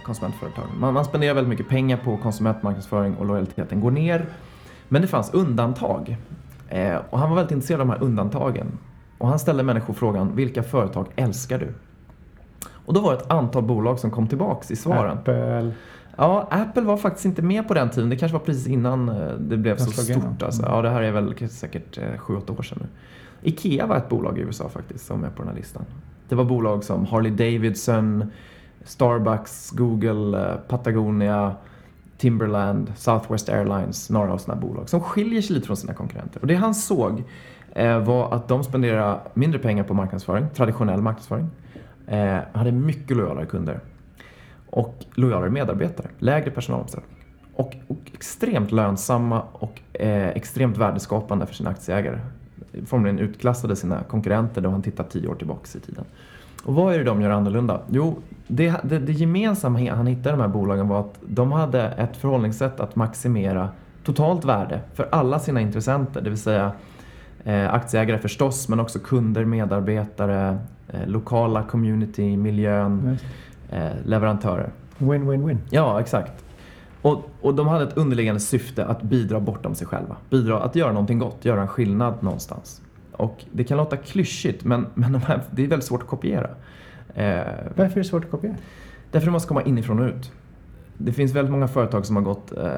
konsumentföretagen. 0.04 0.70
Man, 0.80 0.94
man 0.94 1.04
spenderar 1.04 1.34
väldigt 1.34 1.48
mycket 1.48 1.68
pengar 1.68 1.96
på 1.96 2.16
konsumentmarknadsföring 2.16 3.16
och 3.16 3.26
lojaliteten 3.26 3.80
går 3.80 3.90
ner. 3.90 4.26
Men 4.88 5.02
det 5.02 5.08
fanns 5.08 5.34
undantag. 5.34 6.16
Eh, 6.68 6.96
och 7.10 7.18
han 7.18 7.28
var 7.28 7.36
väldigt 7.36 7.52
intresserad 7.52 7.80
av 7.80 7.86
de 7.86 7.92
här 7.92 8.02
undantagen. 8.02 8.78
Och 9.18 9.28
han 9.28 9.38
ställde 9.38 9.62
människor 9.62 9.94
frågan, 9.94 10.36
vilka 10.36 10.62
företag 10.62 11.06
älskar 11.16 11.58
du? 11.58 11.74
Och 12.70 12.94
då 12.94 13.00
var 13.00 13.12
det 13.12 13.18
ett 13.18 13.30
antal 13.30 13.62
bolag 13.62 13.98
som 13.98 14.10
kom 14.10 14.28
tillbaks 14.28 14.70
i 14.70 14.76
svaren. 14.76 15.18
Apple. 15.18 15.72
Ja, 16.20 16.48
Apple 16.50 16.82
var 16.82 16.96
faktiskt 16.96 17.24
inte 17.24 17.42
med 17.42 17.68
på 17.68 17.74
den 17.74 17.90
tiden. 17.90 18.10
Det 18.10 18.16
kanske 18.16 18.38
var 18.38 18.44
precis 18.44 18.66
innan 18.66 19.08
eh, 19.08 19.32
det 19.32 19.56
blev 19.56 19.76
så 19.76 19.90
stort. 19.90 20.42
Alltså. 20.42 20.62
Mm. 20.62 20.74
Ja, 20.74 20.82
det 20.82 20.90
här 20.90 21.02
är 21.02 21.12
väl 21.12 21.48
säkert 21.48 21.98
7-8 21.98 22.58
år 22.58 22.62
sedan 22.62 22.78
nu. 22.80 22.86
Ikea 23.42 23.86
var 23.86 23.96
ett 23.96 24.08
bolag 24.08 24.38
i 24.38 24.40
USA 24.40 24.68
faktiskt 24.68 25.06
som 25.06 25.24
är 25.24 25.30
på 25.30 25.42
den 25.42 25.48
här 25.48 25.56
listan. 25.56 25.84
Det 26.28 26.34
var 26.34 26.44
bolag 26.44 26.84
som 26.84 27.06
Harley 27.06 27.30
Davidson, 27.30 28.24
Starbucks, 28.84 29.70
Google, 29.70 30.38
eh, 30.38 30.56
Patagonia, 30.68 31.54
Timberland, 32.18 32.92
Southwest 32.96 33.48
Airlines, 33.48 34.10
några 34.10 34.32
av 34.32 34.38
sådana 34.38 34.60
bolag 34.60 34.88
som 34.88 35.00
skiljer 35.00 35.42
sig 35.42 35.54
lite 35.54 35.66
från 35.66 35.76
sina 35.76 35.94
konkurrenter. 35.94 36.40
Och 36.40 36.46
det 36.46 36.54
han 36.54 36.74
såg 36.74 37.22
eh, 37.74 37.98
var 37.98 38.34
att 38.34 38.48
de 38.48 38.64
spenderade 38.64 39.20
mindre 39.34 39.58
pengar 39.58 39.84
på 39.84 39.94
marknadsföring, 39.94 40.46
traditionell 40.54 41.02
marknadsföring, 41.02 41.50
eh, 42.06 42.38
hade 42.52 42.72
mycket 42.72 43.16
lojalare 43.16 43.46
kunder 43.46 43.80
och 44.70 45.04
lojalare 45.14 45.50
medarbetare, 45.50 46.06
lägre 46.18 46.50
personalomsättning 46.50 47.18
och, 47.58 47.76
och 47.86 47.98
extremt 48.14 48.72
lönsamma 48.72 49.42
och 49.52 49.80
eh, 49.92 50.28
extremt 50.28 50.76
värdeskapande 50.76 51.46
för 51.46 51.54
sina 51.54 51.70
aktieägare. 51.70 52.18
Formligen 52.86 53.18
utklassade 53.18 53.76
sina 53.76 54.02
konkurrenter 54.02 54.60
då 54.60 54.70
han 54.70 54.82
tittar 54.82 55.04
tio 55.04 55.28
år 55.28 55.34
tillbaks 55.34 55.76
i 55.76 55.80
tiden. 55.80 56.04
Och 56.64 56.74
vad 56.74 56.94
är 56.94 56.98
det 56.98 57.04
de 57.04 57.22
gör 57.22 57.30
annorlunda? 57.30 57.80
Jo, 57.90 58.18
det, 58.46 58.74
det, 58.82 58.98
det 58.98 59.12
gemensamma 59.12 59.90
han 59.90 60.06
hittade 60.06 60.28
i 60.28 60.32
de 60.32 60.40
här 60.40 60.48
bolagen 60.48 60.88
var 60.88 61.00
att 61.00 61.18
de 61.26 61.52
hade 61.52 61.82
ett 61.82 62.16
förhållningssätt 62.16 62.80
att 62.80 62.96
maximera 62.96 63.68
totalt 64.04 64.44
värde 64.44 64.80
för 64.94 65.08
alla 65.12 65.38
sina 65.38 65.60
intressenter, 65.60 66.20
det 66.20 66.30
vill 66.30 66.38
säga 66.38 66.72
eh, 67.44 67.74
aktieägare 67.74 68.18
förstås, 68.18 68.68
men 68.68 68.80
också 68.80 68.98
kunder, 68.98 69.44
medarbetare, 69.44 70.58
eh, 70.88 71.06
lokala 71.06 71.62
community, 71.62 72.36
miljön, 72.36 72.96
Nice 72.96 73.24
eh, 73.70 73.88
leverantörer. 74.04 74.70
Win, 74.98 75.30
win, 75.30 75.46
win. 75.46 75.58
Ja, 75.70 76.00
exakt. 76.00 76.44
Och, 77.02 77.30
och 77.40 77.54
de 77.54 77.68
hade 77.68 77.84
ett 77.84 77.96
underliggande 77.96 78.40
syfte 78.40 78.84
att 78.86 79.02
bidra 79.02 79.40
bortom 79.40 79.74
sig 79.74 79.86
själva. 79.86 80.16
Bidra, 80.30 80.60
att 80.60 80.76
göra 80.76 80.92
någonting 80.92 81.18
gott, 81.18 81.44
göra 81.44 81.60
en 81.60 81.68
skillnad 81.68 82.22
någonstans. 82.22 82.82
Och 83.12 83.44
det 83.52 83.64
kan 83.64 83.76
låta 83.76 83.96
klyschigt, 83.96 84.64
men, 84.64 84.86
men 84.94 85.12
de 85.12 85.18
här, 85.22 85.42
det 85.50 85.64
är 85.64 85.66
väldigt 85.68 85.86
svårt 85.86 86.02
att 86.02 86.08
kopiera. 86.08 86.50
Eh, 87.14 87.40
Varför 87.76 87.92
är 87.92 88.02
det 88.02 88.04
svårt 88.04 88.24
att 88.24 88.30
kopiera? 88.30 88.54
Därför 89.10 89.26
det 89.26 89.32
måste 89.32 89.48
komma 89.48 89.62
inifrån 89.62 89.98
och 89.98 90.06
ut. 90.06 90.32
Det 90.98 91.12
finns 91.12 91.32
väldigt 91.34 91.52
många 91.52 91.68
företag 91.68 92.06
som 92.06 92.16
har 92.16 92.22
gått, 92.22 92.52
eh, 92.52 92.68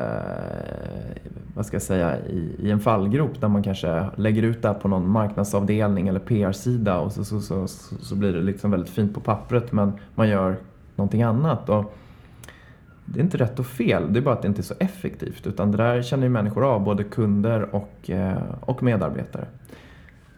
vad 1.55 1.67
ska 1.67 1.75
jag 1.75 1.83
säga, 1.83 2.19
i, 2.19 2.57
i 2.59 2.71
en 2.71 2.81
fallgrop 2.81 3.41
där 3.41 3.49
man 3.49 3.63
kanske 3.63 4.07
lägger 4.17 4.43
ut 4.43 4.63
det 4.63 4.69
här 4.69 4.75
på 4.75 4.89
någon 4.89 5.11
marknadsavdelning 5.11 6.09
eller 6.09 6.21
PR-sida 6.21 6.99
och 6.99 7.13
så, 7.13 7.25
så, 7.25 7.41
så, 7.41 7.67
så 8.01 8.15
blir 8.17 8.33
det 8.33 8.41
liksom 8.41 8.71
väldigt 8.71 8.91
fint 8.91 9.15
på 9.15 9.21
pappret 9.21 9.73
men 9.73 9.93
man 10.15 10.29
gör 10.29 10.57
någonting 11.01 11.23
annat. 11.23 11.69
Och 11.69 11.95
det 13.05 13.21
är 13.21 13.25
inte 13.25 13.39
rätt 13.39 13.59
och 13.59 13.67
fel, 13.67 14.13
det 14.13 14.19
är 14.19 14.23
bara 14.23 14.35
att 14.35 14.43
det 14.43 14.49
inte 14.49 14.61
är 14.61 14.63
så 14.63 14.75
effektivt 14.79 15.47
utan 15.47 15.71
det 15.71 15.77
där 15.77 16.03
känner 16.03 16.25
ju 16.25 16.31
människor 16.31 16.65
av, 16.65 16.85
både 16.85 17.05
kunder 17.05 17.75
och, 17.75 18.11
eh, 18.11 18.43
och 18.61 18.83
medarbetare. 18.83 19.47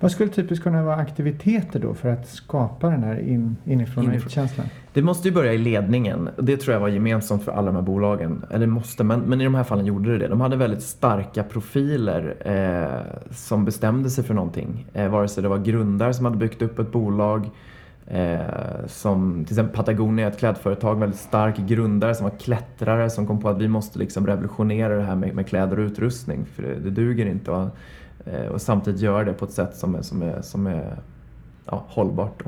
Vad 0.02 0.12
skulle 0.12 0.30
typiskt 0.30 0.62
kunna 0.62 0.82
vara 0.82 0.96
aktiviteter 0.96 1.80
då 1.80 1.94
för 1.94 2.08
att 2.08 2.28
skapa 2.28 2.90
den 2.90 3.02
här 3.02 3.20
in, 3.20 3.56
inifrån 3.64 4.08
och 4.08 4.14
ut-känslan? 4.14 4.66
Det 4.92 5.02
måste 5.02 5.28
ju 5.28 5.34
börja 5.34 5.52
i 5.52 5.58
ledningen. 5.58 6.28
Det 6.38 6.56
tror 6.56 6.72
jag 6.72 6.80
var 6.80 6.88
gemensamt 6.88 7.44
för 7.44 7.52
alla 7.52 7.66
de 7.66 7.74
här 7.74 7.82
bolagen. 7.82 8.44
Eller 8.50 8.66
måste, 8.66 9.04
men, 9.04 9.20
men 9.20 9.40
i 9.40 9.44
de 9.44 9.54
här 9.54 9.64
fallen 9.64 9.86
gjorde 9.86 10.12
det 10.12 10.18
det. 10.18 10.28
De 10.28 10.40
hade 10.40 10.56
väldigt 10.56 10.82
starka 10.82 11.42
profiler 11.42 12.34
eh, 12.44 13.20
som 13.30 13.64
bestämde 13.64 14.10
sig 14.10 14.24
för 14.24 14.34
någonting. 14.34 14.86
Eh, 14.92 15.08
vare 15.08 15.28
sig 15.28 15.42
det 15.42 15.48
var 15.48 15.58
grundare 15.58 16.14
som 16.14 16.24
hade 16.24 16.36
byggt 16.36 16.62
upp 16.62 16.78
ett 16.78 16.92
bolag, 16.92 17.50
eh, 18.12 18.86
som 18.86 19.44
till 19.44 19.54
exempel 19.54 19.76
Patagonia, 19.76 20.28
ett 20.28 20.38
klädföretag, 20.38 21.00
väldigt 21.00 21.20
stark 21.20 21.56
grundare 21.56 22.14
som 22.14 22.24
var 22.24 22.38
klättrare 22.38 23.10
som 23.10 23.26
kom 23.26 23.40
på 23.40 23.48
att 23.48 23.58
vi 23.58 23.68
måste 23.68 23.98
liksom 23.98 24.26
revolutionera 24.26 24.96
det 24.96 25.02
här 25.02 25.16
med, 25.16 25.34
med 25.34 25.46
kläder 25.46 25.78
och 25.78 25.84
utrustning 25.84 26.44
för 26.44 26.62
det, 26.62 26.74
det 26.74 26.90
duger 26.90 27.26
inte. 27.26 27.50
Och, 27.50 27.68
eh, 28.24 28.46
och 28.46 28.60
samtidigt 28.60 29.00
göra 29.00 29.24
det 29.24 29.32
på 29.32 29.44
ett 29.44 29.50
sätt 29.50 29.76
som 29.76 29.94
är, 29.94 30.02
som 30.02 30.22
är, 30.22 30.42
som 30.42 30.66
är 30.66 30.96
ja, 31.66 31.84
hållbart. 31.88 32.42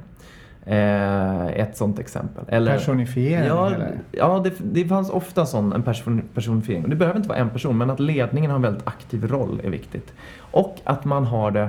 Eh, 0.66 1.47
ett 1.47 1.76
sånt 1.76 1.99
exempel. 1.99 2.44
Eller, 2.49 2.73
Personifiering? 2.73 3.47
Ja, 3.47 3.66
eller? 3.66 3.99
ja 4.11 4.40
det, 4.44 4.52
det 4.73 4.85
fanns 4.88 5.11
ofta 5.11 5.47
sån 5.47 5.73
en 5.73 5.83
person, 5.83 6.23
personifiering. 6.35 6.88
Det 6.88 6.97
behöver 6.97 7.16
inte 7.16 7.28
vara 7.28 7.38
en 7.38 7.50
person, 7.50 7.78
men 7.78 7.90
att 7.90 8.00
ledningen 8.00 8.50
har 8.50 8.56
en 8.56 8.62
väldigt 8.62 8.87
aktiv 8.87 9.26
roll 9.26 9.61
är 9.64 9.71
viktigt. 9.71 10.12
Och 10.38 10.80
att 10.85 11.04
man 11.04 11.25
har 11.25 11.50
det 11.50 11.68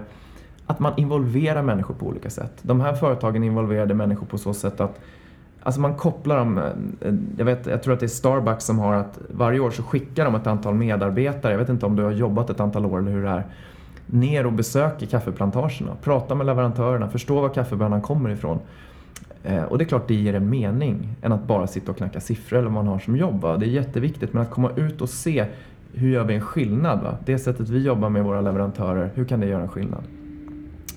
att 0.65 0.79
man 0.79 0.93
involverar 0.97 1.61
människor 1.61 1.93
på 1.93 2.05
olika 2.05 2.29
sätt. 2.29 2.53
De 2.61 2.81
här 2.81 2.93
företagen 2.93 3.43
involverade 3.43 3.93
människor 3.93 4.25
på 4.25 4.37
så 4.37 4.53
sätt 4.53 4.81
att 4.81 4.99
Alltså 5.65 5.81
man 5.81 5.95
kopplar 5.95 6.37
dem, 6.37 6.57
eh, 6.57 7.13
jag, 7.37 7.45
vet, 7.45 7.65
jag 7.65 7.83
tror 7.83 7.93
att 7.93 7.99
det 7.99 8.05
är 8.05 8.07
Starbucks 8.07 8.65
som 8.65 8.79
har 8.79 8.93
att 8.93 9.19
varje 9.29 9.59
år 9.59 9.71
så 9.71 9.83
skickar 9.83 10.25
de 10.25 10.35
ett 10.35 10.47
antal 10.47 10.73
medarbetare, 10.73 11.51
jag 11.51 11.59
vet 11.59 11.69
inte 11.69 11.85
om 11.85 11.95
du 11.95 12.03
har 12.03 12.11
jobbat 12.11 12.49
ett 12.49 12.59
antal 12.59 12.85
år 12.85 12.99
eller 12.99 13.11
hur 13.11 13.23
det 13.23 13.29
är, 13.29 13.43
ner 14.05 14.45
och 14.45 14.53
besöker 14.53 15.05
kaffeplantagerna, 15.05 15.91
pratar 16.01 16.35
med 16.35 16.45
leverantörerna, 16.45 17.09
förstår 17.09 17.41
var 17.41 17.49
kaffebönan 17.49 18.01
kommer 18.01 18.29
ifrån. 18.29 18.59
Eh, 19.43 19.63
och 19.63 19.77
det 19.77 19.83
är 19.83 19.85
klart 19.85 20.07
det 20.07 20.15
ger 20.15 20.33
en 20.33 20.49
mening 20.49 21.15
än 21.21 21.31
att 21.31 21.43
bara 21.43 21.67
sitta 21.67 21.91
och 21.91 21.97
knacka 21.97 22.19
siffror 22.19 22.57
eller 22.57 22.69
vad 22.69 22.73
man 22.73 22.87
har 22.87 22.99
som 22.99 23.17
jobb. 23.17 23.41
Va? 23.41 23.57
Det 23.57 23.65
är 23.65 23.69
jätteviktigt 23.69 24.33
men 24.33 24.41
att 24.41 24.51
komma 24.51 24.71
ut 24.75 25.01
och 25.01 25.09
se 25.09 25.45
hur 25.93 26.09
gör 26.09 26.23
vi 26.23 26.35
en 26.35 26.41
skillnad? 26.41 27.01
Va? 27.03 27.17
Det 27.25 27.39
sättet 27.39 27.69
vi 27.69 27.83
jobbar 27.83 28.09
med 28.09 28.23
våra 28.23 28.41
leverantörer, 28.41 29.09
hur 29.13 29.25
kan 29.25 29.39
det 29.39 29.47
göra 29.47 29.61
en 29.61 29.69
skillnad? 29.69 30.03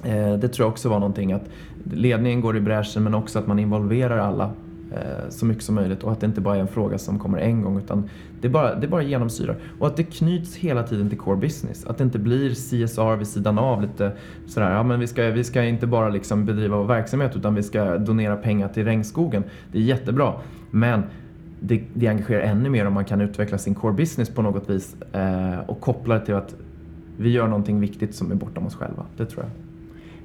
Eh, 0.04 0.34
det 0.34 0.48
tror 0.48 0.64
jag 0.64 0.72
också 0.72 0.88
var 0.88 0.98
någonting 0.98 1.32
att 1.32 1.44
ledningen 1.92 2.40
går 2.40 2.56
i 2.56 2.60
bräschen 2.60 3.02
men 3.02 3.14
också 3.14 3.38
att 3.38 3.46
man 3.46 3.58
involverar 3.58 4.18
alla 4.18 4.50
eh, 4.92 5.28
så 5.28 5.46
mycket 5.46 5.64
som 5.64 5.74
möjligt 5.74 6.02
och 6.02 6.12
att 6.12 6.20
det 6.20 6.26
inte 6.26 6.40
bara 6.40 6.56
är 6.56 6.60
en 6.60 6.68
fråga 6.68 6.98
som 6.98 7.18
kommer 7.18 7.38
en 7.38 7.62
gång 7.62 7.78
utan 7.78 8.08
det 8.40 8.48
bara, 8.48 8.74
det 8.74 8.88
bara 8.88 9.02
genomsyrar. 9.02 9.56
Och 9.78 9.86
att 9.86 9.96
det 9.96 10.04
knyts 10.04 10.56
hela 10.56 10.82
tiden 10.82 11.08
till 11.08 11.18
core 11.18 11.36
business. 11.36 11.86
Att 11.86 11.98
det 11.98 12.04
inte 12.04 12.18
blir 12.18 12.50
CSR 12.50 13.16
vid 13.16 13.26
sidan 13.26 13.58
av 13.58 13.82
lite 13.82 14.12
sådär, 14.46 14.70
ja 14.74 14.82
men 14.82 15.00
vi 15.00 15.06
ska, 15.06 15.22
vi 15.22 15.44
ska 15.44 15.64
inte 15.64 15.86
bara 15.86 16.08
liksom 16.08 16.44
bedriva 16.44 16.76
vår 16.76 16.84
verksamhet 16.84 17.36
utan 17.36 17.54
vi 17.54 17.62
ska 17.62 17.98
donera 17.98 18.36
pengar 18.36 18.68
till 18.68 18.84
regnskogen. 18.84 19.44
Det 19.72 19.78
är 19.78 19.82
jättebra. 19.82 20.32
Men 20.70 21.02
det, 21.60 21.82
det 21.94 22.08
engagerar 22.08 22.40
ännu 22.40 22.70
mer 22.70 22.86
om 22.86 22.92
man 22.92 23.04
kan 23.04 23.20
utveckla 23.20 23.58
sin 23.58 23.74
core 23.74 23.94
business 23.94 24.30
på 24.30 24.42
något 24.42 24.70
vis 24.70 24.96
eh, 25.12 25.58
och 25.66 25.80
koppla 25.80 26.14
det 26.14 26.24
till 26.24 26.34
att 26.34 26.54
vi 27.16 27.30
gör 27.30 27.46
någonting 27.46 27.80
viktigt 27.80 28.14
som 28.14 28.30
är 28.30 28.34
bortom 28.34 28.66
oss 28.66 28.74
själva. 28.74 29.06
Det 29.16 29.26
tror 29.26 29.44
jag. 29.44 29.67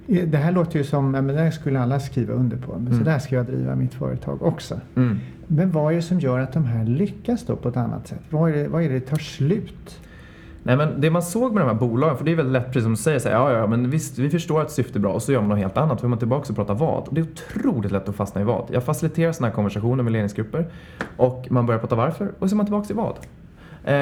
Eh, 0.07 0.27
Det 0.27 0.38
här 0.38 0.51
låter 0.51 0.77
ju 0.77 0.83
som, 0.83 1.13
ja, 1.13 1.22
men 1.22 1.36
det 1.36 1.41
här 1.41 1.51
skulle 1.51 1.79
alla 1.79 2.00
skriva 2.00 2.33
under 2.33 2.57
på. 2.57 2.72
Men 2.74 2.88
så 2.88 2.93
Mm. 2.93 3.03
där 3.03 3.19
ska 3.19 3.36
jag 3.36 3.45
driva 3.45 3.75
mitt 3.75 3.93
företag 3.93 4.41
också. 4.41 4.79
Mm. 4.95 5.17
Men 5.48 5.72
vad 5.72 5.91
är 5.91 5.95
det 5.95 6.01
som 6.01 6.19
gör 6.19 6.39
att 6.39 6.53
de 6.53 6.65
här 6.65 6.86
lyckas 6.86 7.45
då 7.45 7.55
på 7.55 7.69
ett 7.69 7.77
annat 7.77 8.07
sätt? 8.07 8.19
Vad 8.29 8.51
är 8.51 8.55
det, 8.55 8.67
vad 8.67 8.83
är 8.83 8.89
det 8.89 9.00
tar 9.00 9.17
slut? 9.17 10.00
Nej, 10.65 10.77
men 10.77 11.01
det 11.01 11.10
man 11.10 11.22
såg 11.24 11.53
med 11.53 11.63
de 11.63 11.67
här 11.67 11.75
bolagen, 11.75 12.17
för 12.17 12.25
det 12.25 12.31
är 12.31 12.36
väldigt 12.36 12.53
lätt, 12.53 12.65
precis 12.67 12.83
som 12.83 12.91
du 12.91 12.98
säger, 12.98 13.19
så 13.19 13.29
här, 13.29 13.36
ja, 13.36 13.51
ja, 13.51 13.67
men 13.67 13.89
visst, 13.89 14.19
vi 14.19 14.29
förstår 14.29 14.62
att 14.62 14.72
syftet 14.72 14.95
är 14.95 15.00
bra 15.00 15.12
och 15.13 15.22
så 15.22 15.31
gör 15.31 15.39
man 15.39 15.50
något 15.50 15.57
helt 15.57 15.77
annat. 15.77 16.00
Då 16.01 16.05
är 16.07 16.10
man 16.10 16.19
tillbaka 16.19 16.50
och 16.50 16.55
pratar 16.55 16.74
vad. 16.74 17.07
Och 17.07 17.13
det 17.13 17.22
är 17.22 17.25
otroligt 17.25 17.91
lätt 17.91 18.10
att 18.10 18.15
fastna 18.15 18.41
i 18.41 18.43
vad. 18.43 18.65
Jag 18.72 18.83
faciliterar 18.83 19.31
sådana 19.31 19.48
här 19.50 19.55
konversationer 19.55 20.03
med 20.03 20.13
ledningsgrupper 20.13 20.65
och 21.17 21.48
man 21.50 21.65
börjar 21.65 21.79
prata 21.79 21.95
varför 21.95 22.31
och 22.39 22.50
så 22.50 22.55
är 22.55 22.57
man 22.57 22.65
tillbaka 22.65 22.93
i 22.93 22.95
vad. 22.95 23.13
Eh, 23.85 23.93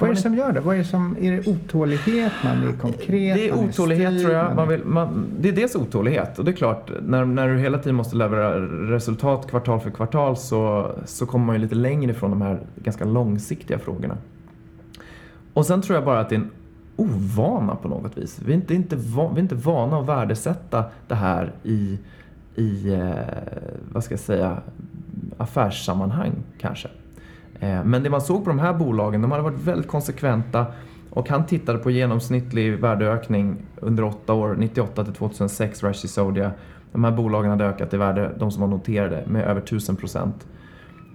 Vad 0.00 0.10
är 0.10 0.14
det 0.14 0.16
som 0.16 0.34
gör 0.34 0.52
det? 0.52 0.60
Vad 0.60 0.74
är, 0.74 0.78
det 0.78 0.84
som, 0.84 1.16
är 1.20 1.32
det 1.32 1.46
otålighet? 1.48 2.32
Man 2.44 2.68
är 2.68 2.72
konkret? 2.72 3.36
Det 3.36 3.48
är 3.48 3.54
otålighet 3.54 4.12
styrd, 4.12 4.22
tror 4.22 4.34
jag. 4.34 4.56
man 4.56 4.68
vill, 4.68 4.84
man, 4.84 5.26
det 5.40 5.48
är 5.48 5.52
dels 5.52 5.76
otålighet 5.76 6.38
och 6.38 6.44
det 6.44 6.50
är 6.50 6.56
klart, 6.56 6.90
när, 7.02 7.24
när 7.24 7.48
du 7.48 7.58
hela 7.58 7.78
tiden 7.78 7.94
måste 7.94 8.16
leverera 8.16 8.60
resultat 8.94 9.46
kvartal 9.50 9.80
för 9.80 9.90
kvartal 9.90 10.36
så, 10.36 10.90
så 11.04 11.26
kommer 11.26 11.46
man 11.46 11.56
ju 11.56 11.62
lite 11.62 11.74
längre 11.74 12.10
ifrån 12.10 12.30
de 12.30 12.42
här 12.42 12.60
ganska 12.76 13.04
långsiktiga 13.04 13.78
frågorna. 13.78 14.16
Och 15.54 15.66
sen 15.66 15.82
tror 15.82 15.94
jag 15.96 16.04
bara 16.04 16.20
att 16.20 16.28
det 16.28 16.34
är 16.34 16.40
en 16.40 16.50
ovana 16.96 17.76
på 17.76 17.88
något 17.88 18.18
vis. 18.18 18.40
Vi 18.44 18.52
är 18.52 18.56
inte, 18.56 18.74
inte, 18.74 18.96
va, 18.96 19.30
vi 19.34 19.38
är 19.38 19.42
inte 19.42 19.54
vana 19.54 19.98
att 19.98 20.06
värdesätta 20.06 20.84
det 21.08 21.14
här 21.14 21.52
i, 21.62 21.98
i 22.54 22.92
eh, 22.92 23.10
vad 23.92 24.04
ska 24.04 24.12
jag 24.12 24.20
säga, 24.20 24.56
affärssammanhang 25.38 26.32
kanske. 26.60 26.88
Eh, 27.60 27.84
men 27.84 28.02
det 28.02 28.10
man 28.10 28.20
såg 28.20 28.44
på 28.44 28.50
de 28.50 28.58
här 28.58 28.74
bolagen, 28.74 29.22
de 29.22 29.30
hade 29.30 29.42
varit 29.42 29.60
väldigt 29.60 29.88
konsekventa 29.88 30.66
och 31.10 31.28
han 31.28 31.46
tittade 31.46 31.78
på 31.78 31.90
genomsnittlig 31.90 32.78
värdeökning 32.78 33.56
under 33.76 34.04
åtta 34.04 34.32
år, 34.32 34.56
98 34.58 35.04
till 35.04 35.14
2006, 35.14 35.82
Rashi 35.82 36.08
Sodia. 36.08 36.52
De 36.92 37.04
här 37.04 37.10
bolagen 37.10 37.50
hade 37.50 37.64
ökat 37.64 37.94
i 37.94 37.96
värde, 37.96 38.30
de 38.38 38.50
som 38.50 38.60
var 38.60 38.68
noterade, 38.68 39.24
med 39.26 39.44
över 39.44 39.60
1000 39.60 39.96
procent. 39.96 40.46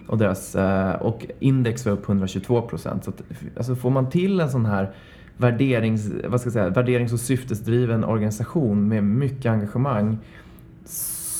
Och, 0.08 0.18
deras, 0.18 0.54
eh, 0.54 0.94
och 0.94 1.26
index 1.38 1.86
var 1.86 1.92
upp 1.92 2.08
122 2.08 2.62
procent. 2.62 3.04
Så 3.04 3.10
att, 3.10 3.22
alltså 3.56 3.74
får 3.74 3.90
man 3.90 4.10
till 4.10 4.40
en 4.40 4.50
sån 4.50 4.66
här 4.66 4.90
värderings, 5.36 6.10
vad 6.28 6.40
ska 6.40 6.46
jag 6.46 6.52
säga, 6.52 6.68
värderings 6.68 7.12
och 7.12 7.20
syftesdriven 7.20 8.04
organisation 8.04 8.88
med 8.88 9.04
mycket 9.04 9.52
engagemang 9.52 10.18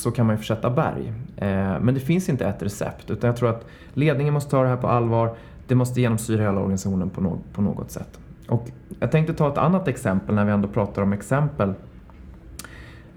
så 0.02 0.10
kan 0.10 0.26
man 0.26 0.34
ju 0.34 0.38
försätta 0.38 0.70
berg. 0.70 1.12
Eh, 1.36 1.80
men 1.80 1.94
det 1.94 2.00
finns 2.00 2.28
inte 2.28 2.46
ett 2.46 2.62
recept 2.62 3.10
utan 3.10 3.28
jag 3.28 3.36
tror 3.36 3.50
att 3.50 3.66
ledningen 3.94 4.34
måste 4.34 4.50
ta 4.50 4.62
det 4.62 4.68
här 4.68 4.76
på 4.76 4.88
allvar. 4.88 5.34
Det 5.66 5.74
måste 5.74 6.00
genomsyra 6.00 6.42
hela 6.42 6.60
organisationen 6.60 7.10
på, 7.10 7.38
på 7.52 7.62
något 7.62 7.90
sätt. 7.90 8.18
Och 8.48 8.70
jag 9.00 9.12
tänkte 9.12 9.34
ta 9.34 9.48
ett 9.52 9.58
annat 9.58 9.88
exempel 9.88 10.34
när 10.34 10.44
vi 10.44 10.52
ändå 10.52 10.68
pratar 10.68 11.02
om 11.02 11.12
exempel. 11.12 11.74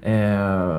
Eh, 0.01 0.77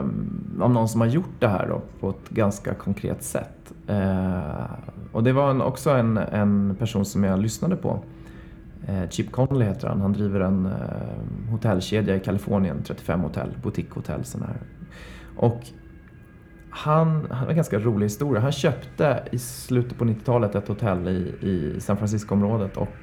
om 0.61 0.73
någon 0.73 0.89
som 0.89 1.01
har 1.01 1.09
gjort 1.09 1.35
det 1.39 1.49
här 1.49 1.69
då, 1.69 1.83
på 2.01 2.11
ett 2.11 2.29
ganska 2.29 2.75
konkret 2.75 3.23
sätt. 3.23 3.73
Eh, 3.87 4.65
och 5.13 5.23
det 5.23 5.33
var 5.33 5.51
en, 5.51 5.63
också 5.63 5.91
en, 5.91 6.17
en 6.17 6.77
person 6.79 7.05
som 7.05 7.25
jag 7.25 7.39
lyssnade 7.39 7.77
på. 7.77 8.01
Eh, 8.87 9.09
Chip 9.09 9.33
Conley 9.33 9.69
heter 9.69 9.89
han. 9.89 10.01
Han 10.01 10.13
driver 10.13 10.41
en 10.41 10.67
eh, 10.67 11.51
hotellkedja 11.51 12.17
i 12.17 12.21
Kalifornien, 12.21 12.83
35 12.85 13.21
hotell, 13.21 13.49
boutiquehotell. 13.63 14.23
Och 15.37 15.61
han, 16.71 17.27
han 17.31 17.39
har 17.39 17.49
en 17.49 17.57
ganska 17.57 17.79
rolig 17.79 18.07
historia. 18.07 18.43
Han 18.43 18.53
köpte 18.53 19.23
i 19.33 19.39
slutet 19.39 19.99
på 19.99 20.05
90-talet 20.05 20.55
ett 20.55 20.69
hotell 20.69 21.09
i, 21.09 21.47
i 21.47 21.81
San 21.81 21.97
Francisco-området 21.97 22.77
och, 22.77 22.97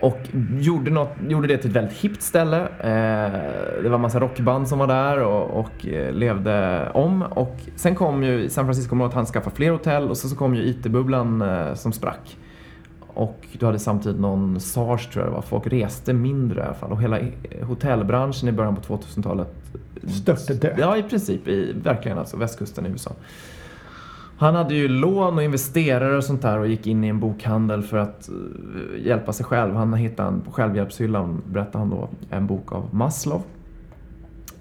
och 0.00 0.18
gjorde, 0.58 0.90
något, 0.90 1.16
gjorde 1.28 1.48
det 1.48 1.58
till 1.58 1.70
ett 1.70 1.76
väldigt 1.76 1.96
hippt 1.96 2.22
ställe. 2.22 2.60
Eh, 2.60 3.82
det 3.82 3.88
var 3.88 3.94
en 3.94 4.00
massa 4.00 4.20
rockband 4.20 4.68
som 4.68 4.78
var 4.78 4.86
där 4.86 5.18
och, 5.22 5.60
och 5.60 5.86
eh, 5.86 6.12
levde 6.12 6.88
om. 6.94 7.22
Och 7.22 7.56
sen 7.76 7.94
kom 7.94 8.24
ju 8.24 8.42
i 8.42 8.50
San 8.50 8.64
Francisco-området, 8.64 9.14
han 9.14 9.26
skaffade 9.26 9.56
fler 9.56 9.70
hotell 9.70 10.08
och 10.08 10.16
så, 10.16 10.28
så 10.28 10.36
kom 10.36 10.54
ju 10.54 10.62
IT-bubblan 10.62 11.42
eh, 11.42 11.74
som 11.74 11.92
sprack. 11.92 12.36
Och 13.14 13.46
du 13.58 13.66
hade 13.66 13.78
samtidigt 13.78 14.20
någon 14.20 14.60
SARS 14.60 15.06
tror 15.06 15.24
jag 15.24 15.32
det 15.32 15.34
var. 15.34 15.42
Folk 15.42 15.66
reste 15.66 16.12
mindre 16.12 16.60
i 16.60 16.64
alla 16.64 16.74
fall. 16.74 16.92
Och 16.92 17.02
hela 17.02 17.18
hotellbranschen 17.62 18.48
i 18.48 18.52
början 18.52 18.76
på 18.76 18.96
2000-talet 18.96 19.48
Störtdök? 20.08 20.74
Ja, 20.78 20.96
i 20.96 21.02
princip. 21.02 21.48
I, 21.48 21.72
verkligen 21.72 22.18
alltså. 22.18 22.36
Västkusten 22.36 22.86
i 22.86 22.88
USA. 22.88 23.12
Han 24.38 24.54
hade 24.54 24.74
ju 24.74 24.88
lån 24.88 25.34
och 25.34 25.42
investerare 25.42 26.16
och 26.16 26.24
sånt 26.24 26.42
där 26.42 26.58
och 26.58 26.68
gick 26.68 26.86
in 26.86 27.04
i 27.04 27.08
en 27.08 27.20
bokhandel 27.20 27.82
för 27.82 27.96
att 27.96 28.28
uh, 28.32 29.06
hjälpa 29.06 29.32
sig 29.32 29.46
själv. 29.46 29.74
Han 29.74 29.94
hittade 29.94 30.28
en, 30.28 30.40
på 30.40 30.50
självhjälpshyllan, 30.50 31.42
berättade 31.46 31.78
han 31.78 31.90
då, 31.90 32.08
en 32.30 32.46
bok 32.46 32.72
av 32.72 32.94
Maslow. 32.94 33.42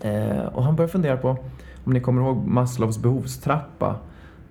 Eh, 0.01 0.45
och 0.45 0.63
han 0.63 0.75
började 0.75 0.91
fundera 0.91 1.17
på, 1.17 1.37
om 1.83 1.93
ni 1.93 2.01
kommer 2.01 2.21
ihåg 2.21 2.47
Maslows 2.47 2.97
behovstrappa, 2.97 3.95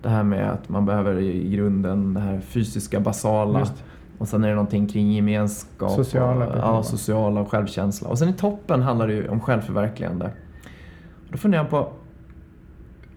det 0.01 0.09
här 0.09 0.23
med 0.23 0.51
att 0.51 0.69
man 0.69 0.85
behöver 0.85 1.19
i 1.19 1.49
grunden 1.49 2.13
det 2.13 2.19
här 2.19 2.39
fysiska 2.39 2.99
basala. 2.99 3.67
Och 4.17 4.27
sen 4.27 4.43
är 4.43 4.47
det 4.47 4.55
någonting 4.55 4.87
kring 4.87 5.11
gemenskap, 5.11 5.91
sociala, 5.91 6.47
och, 6.47 6.57
ja, 6.57 6.83
sociala 6.83 7.41
och 7.41 7.51
självkänsla. 7.51 8.09
Och 8.09 8.19
sen 8.19 8.29
i 8.29 8.33
toppen 8.33 8.81
handlar 8.81 9.07
det 9.07 9.13
ju 9.13 9.27
om 9.27 9.39
självförverkligande. 9.39 10.31
Då 11.29 11.37
funderar 11.37 11.63
jag 11.63 11.69
på, 11.69 11.91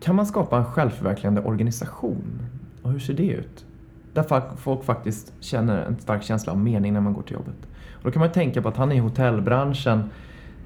kan 0.01 0.17
man 0.17 0.27
skapa 0.27 0.57
en 0.59 0.65
självförverkligande 0.65 1.43
organisation? 1.43 2.43
Och 2.83 2.91
hur 2.91 2.99
ser 2.99 3.15
det 3.15 3.27
ut? 3.27 3.67
Där 4.13 4.57
folk 4.57 4.85
faktiskt 4.85 5.33
känner 5.41 5.85
en 5.85 5.99
stark 5.99 6.23
känsla 6.23 6.53
av 6.53 6.59
mening 6.59 6.93
när 6.93 7.01
man 7.01 7.15
går 7.15 7.23
till 7.23 7.33
jobbet. 7.33 7.67
Och 7.93 8.05
då 8.05 8.11
kan 8.11 8.21
man 8.21 8.33
tänka 8.33 8.63
på 8.63 8.69
att 8.69 8.77
han 8.77 8.93
är 8.93 8.97
i 8.97 8.99
hotellbranschen 8.99 10.11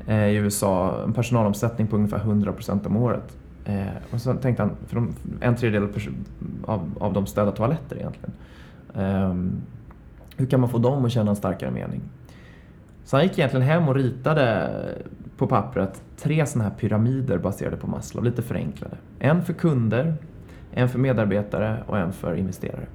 eh, 0.07 0.27
i 0.27 0.35
USA, 0.35 1.03
en 1.05 1.13
personalomsättning 1.13 1.87
på 1.87 1.97
ungefär 1.97 2.19
100% 2.19 2.87
om 2.87 2.97
året. 2.97 3.37
Eh, 3.67 3.87
och 4.11 4.21
så 4.21 4.35
tänkte 4.35 4.63
han, 4.63 4.73
för 4.87 4.95
de, 4.95 5.15
en 5.41 5.57
tredjedel 5.57 5.89
av, 6.65 6.91
av 7.01 7.13
dem 7.13 7.27
städar 7.27 7.53
toaletter 7.53 7.97
egentligen. 7.97 8.33
Eh, 8.95 9.35
hur 10.37 10.47
kan 10.47 10.61
man 10.61 10.71
få 10.71 10.79
dem 10.79 11.05
att 11.05 11.13
känna 11.13 11.31
en 11.31 11.37
starkare 11.37 11.71
mening? 11.71 12.01
Så 13.05 13.17
han 13.17 13.25
gick 13.25 13.39
egentligen 13.39 13.67
hem 13.67 13.89
och 13.89 13.95
ritade 13.95 14.71
på 15.37 15.47
pappret 15.47 16.03
tre 16.17 16.47
sådana 16.47 16.71
här 16.71 16.77
pyramider 16.77 17.39
baserade 17.39 17.77
på 17.77 17.87
Maslow, 17.87 18.25
lite 18.25 18.43
förenklade. 18.43 18.97
En 19.19 19.45
för 19.45 19.53
kunder, 19.53 20.15
en 20.73 20.89
för 20.89 20.99
medarbetare 20.99 21.83
och 21.87 21.99
en 21.99 22.13
för 22.13 22.35
investerare. 22.35 22.87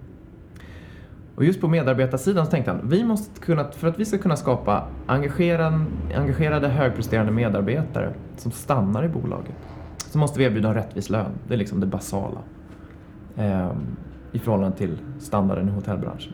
Och 1.36 1.46
just 1.46 1.62
på 1.62 1.68
medarbetarsidan 1.68 2.46
så 2.46 2.52
tänkte 2.52 2.72
han, 2.72 2.90
vi 2.90 3.04
måste 3.04 3.40
kunna, 3.40 3.72
för 3.72 3.88
att 3.88 4.00
vi 4.00 4.06
ska 4.06 4.18
kunna 4.18 4.36
skapa 4.36 4.88
engagerade, 5.06 5.86
engagerade 6.16 6.68
högpresterande 6.68 7.32
medarbetare 7.32 8.14
som 8.38 8.52
stannar 8.52 9.04
i 9.04 9.08
bolaget, 9.08 9.56
så 10.12 10.18
måste 10.18 10.40
vi 10.40 10.46
erbjuda 10.46 10.68
en 10.68 10.74
rättvis 10.74 11.10
lön. 11.10 11.32
Det 11.48 11.54
är 11.54 11.58
liksom 11.58 11.80
det 11.80 11.86
basala. 11.86 12.40
Eh, 13.38 13.72
I 14.32 14.40
förhållande 14.40 14.78
till 14.78 14.98
standarden 15.20 15.70
i 15.70 15.72
hotellbranschen. 15.72 16.34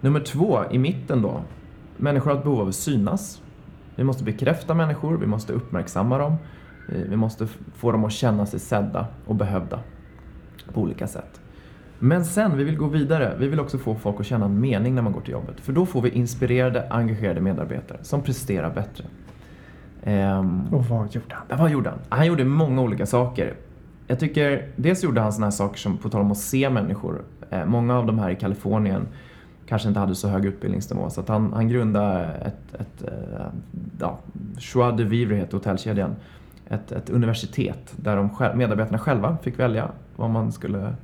Nummer 0.00 0.20
två, 0.20 0.60
i 0.70 0.78
mitten 0.78 1.22
då, 1.22 1.42
människor 1.96 2.30
har 2.30 2.38
ett 2.38 2.44
behov 2.44 2.60
av 2.60 2.68
att 2.68 2.74
synas. 2.74 3.42
Vi 3.96 4.04
måste 4.04 4.24
bekräfta 4.24 4.74
människor, 4.74 5.16
vi 5.16 5.26
måste 5.26 5.52
uppmärksamma 5.52 6.18
dem, 6.18 6.36
eh, 6.88 7.02
vi 7.08 7.16
måste 7.16 7.46
få 7.74 7.92
dem 7.92 8.04
att 8.04 8.12
känna 8.12 8.46
sig 8.46 8.60
sedda 8.60 9.06
och 9.26 9.34
behövda 9.34 9.80
på 10.72 10.80
olika 10.80 11.06
sätt. 11.06 11.40
Men 11.98 12.24
sen, 12.24 12.56
vi 12.56 12.64
vill 12.64 12.76
gå 12.76 12.86
vidare. 12.86 13.36
Vi 13.38 13.48
vill 13.48 13.60
också 13.60 13.78
få 13.78 13.94
folk 13.94 14.20
att 14.20 14.26
känna 14.26 14.44
en 14.44 14.60
mening 14.60 14.94
när 14.94 15.02
man 15.02 15.12
går 15.12 15.20
till 15.20 15.32
jobbet. 15.32 15.60
För 15.60 15.72
då 15.72 15.86
får 15.86 16.02
vi 16.02 16.10
inspirerade, 16.10 16.88
engagerade 16.90 17.40
medarbetare 17.40 17.98
som 18.02 18.22
presterar 18.22 18.74
bättre. 18.74 19.04
Um, 20.06 20.74
och 20.74 20.84
vad 20.84 21.14
gjorde 21.14 21.34
han? 21.34 21.58
Vad 21.58 21.70
gjorde 21.70 21.90
han? 21.90 21.98
Han 22.08 22.26
gjorde 22.26 22.44
många 22.44 22.82
olika 22.82 23.06
saker. 23.06 23.54
Jag 24.06 24.20
tycker, 24.20 24.68
dels 24.76 25.04
gjorde 25.04 25.20
han 25.20 25.32
sådana 25.32 25.46
här 25.46 25.50
saker 25.50 25.78
som, 25.78 25.98
på 25.98 26.08
tal 26.08 26.20
om 26.20 26.30
att 26.30 26.38
se 26.38 26.70
människor. 26.70 27.22
Eh, 27.50 27.64
många 27.64 27.98
av 27.98 28.06
de 28.06 28.18
här 28.18 28.30
i 28.30 28.36
Kalifornien 28.36 29.08
kanske 29.66 29.88
inte 29.88 30.00
hade 30.00 30.14
så 30.14 30.28
hög 30.28 30.44
utbildningsnivå. 30.44 31.10
Så 31.10 31.20
att 31.20 31.28
han, 31.28 31.52
han 31.52 31.68
grundade 31.68 32.24
ett, 32.24 32.80
ett, 32.80 33.02
eh, 33.08 33.46
ja, 34.00 34.18
Choix 34.58 34.96
de 34.96 35.04
Vivre 35.04 35.36
heter 35.36 35.56
hotellkedjan. 35.56 36.16
Ett, 36.68 36.92
ett 36.92 37.10
universitet 37.10 37.94
där 37.96 38.16
de, 38.16 38.58
medarbetarna 38.58 38.98
själva 38.98 39.36
fick 39.42 39.58
välja 39.58 39.88
vad 40.16 40.30
man 40.30 40.52
skulle 40.52 40.94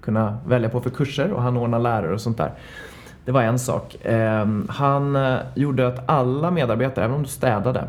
kunna 0.00 0.38
välja 0.46 0.68
på 0.68 0.80
för 0.80 0.90
kurser 0.90 1.32
och 1.32 1.42
han 1.42 1.56
ordnade 1.56 1.82
lärare 1.82 2.14
och 2.14 2.20
sånt 2.20 2.36
där. 2.36 2.52
Det 3.24 3.32
var 3.32 3.42
en 3.42 3.58
sak. 3.58 3.96
Ehm, 4.02 4.66
han 4.70 5.16
eh, 5.16 5.38
gjorde 5.54 5.88
att 5.88 6.08
alla 6.08 6.50
medarbetare, 6.50 7.04
även 7.04 7.16
om 7.16 7.22
du 7.22 7.28
städade, 7.28 7.84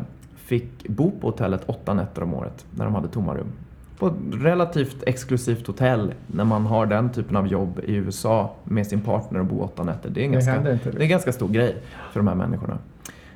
fick 0.50 0.88
bo 0.88 1.10
på 1.20 1.26
hotellet 1.26 1.62
åtta 1.66 1.94
nätter 1.94 2.22
om 2.22 2.34
året 2.34 2.66
när 2.70 2.84
de 2.84 2.94
hade 2.94 3.08
tomma 3.08 3.34
rum 3.34 3.52
på 3.98 4.06
ett 4.06 4.14
relativt 4.30 5.02
exklusivt 5.06 5.66
hotell 5.66 6.14
när 6.26 6.44
man 6.44 6.66
har 6.66 6.86
den 6.86 7.12
typen 7.12 7.36
av 7.36 7.46
jobb 7.46 7.80
i 7.84 7.94
USA 7.94 8.54
med 8.64 8.86
sin 8.86 9.00
partner 9.00 9.40
och 9.40 9.46
bo 9.46 9.60
åtta 9.60 9.82
nätter. 9.82 10.10
Det 10.10 10.20
är 10.20 10.24
en, 10.24 10.32
ganska, 10.32 10.58
det 10.58 10.78
det 10.84 10.98
är 10.98 11.02
en 11.02 11.08
ganska 11.08 11.32
stor 11.32 11.48
grej 11.48 11.76
för 12.12 12.20
de 12.20 12.28
här 12.28 12.34
människorna. 12.34 12.78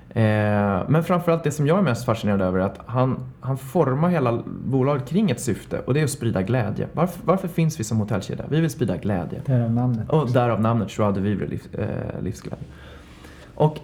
Eh, 0.08 0.88
men 0.88 1.04
framförallt 1.04 1.44
det 1.44 1.50
som 1.50 1.66
jag 1.66 1.78
är 1.78 1.82
mest 1.82 2.04
fascinerad 2.04 2.42
över 2.42 2.58
är 2.58 2.64
att 2.64 2.80
han, 2.86 3.18
han 3.40 3.58
formar 3.58 4.08
hela 4.08 4.42
bolaget 4.46 5.08
kring 5.08 5.30
ett 5.30 5.40
syfte 5.40 5.78
och 5.78 5.94
det 5.94 6.00
är 6.00 6.04
att 6.04 6.10
sprida 6.10 6.42
glädje. 6.42 6.88
Varför, 6.92 7.20
varför 7.24 7.48
finns 7.48 7.80
vi 7.80 7.84
som 7.84 7.98
hotellkedja? 7.98 8.44
Vi 8.48 8.60
vill 8.60 8.70
sprida 8.70 8.96
glädje. 8.96 9.40
Därav 9.46 9.70
namnet. 9.70 10.10
Och 10.10 10.30
därav 10.30 10.60
namnet 10.60 10.98
Joie 10.98 11.12
de 11.12 11.20
Vivre, 11.20 11.46
liv, 11.46 11.62
eh, 11.72 12.22
livsglädje. 12.22 12.66
Och 13.54 13.78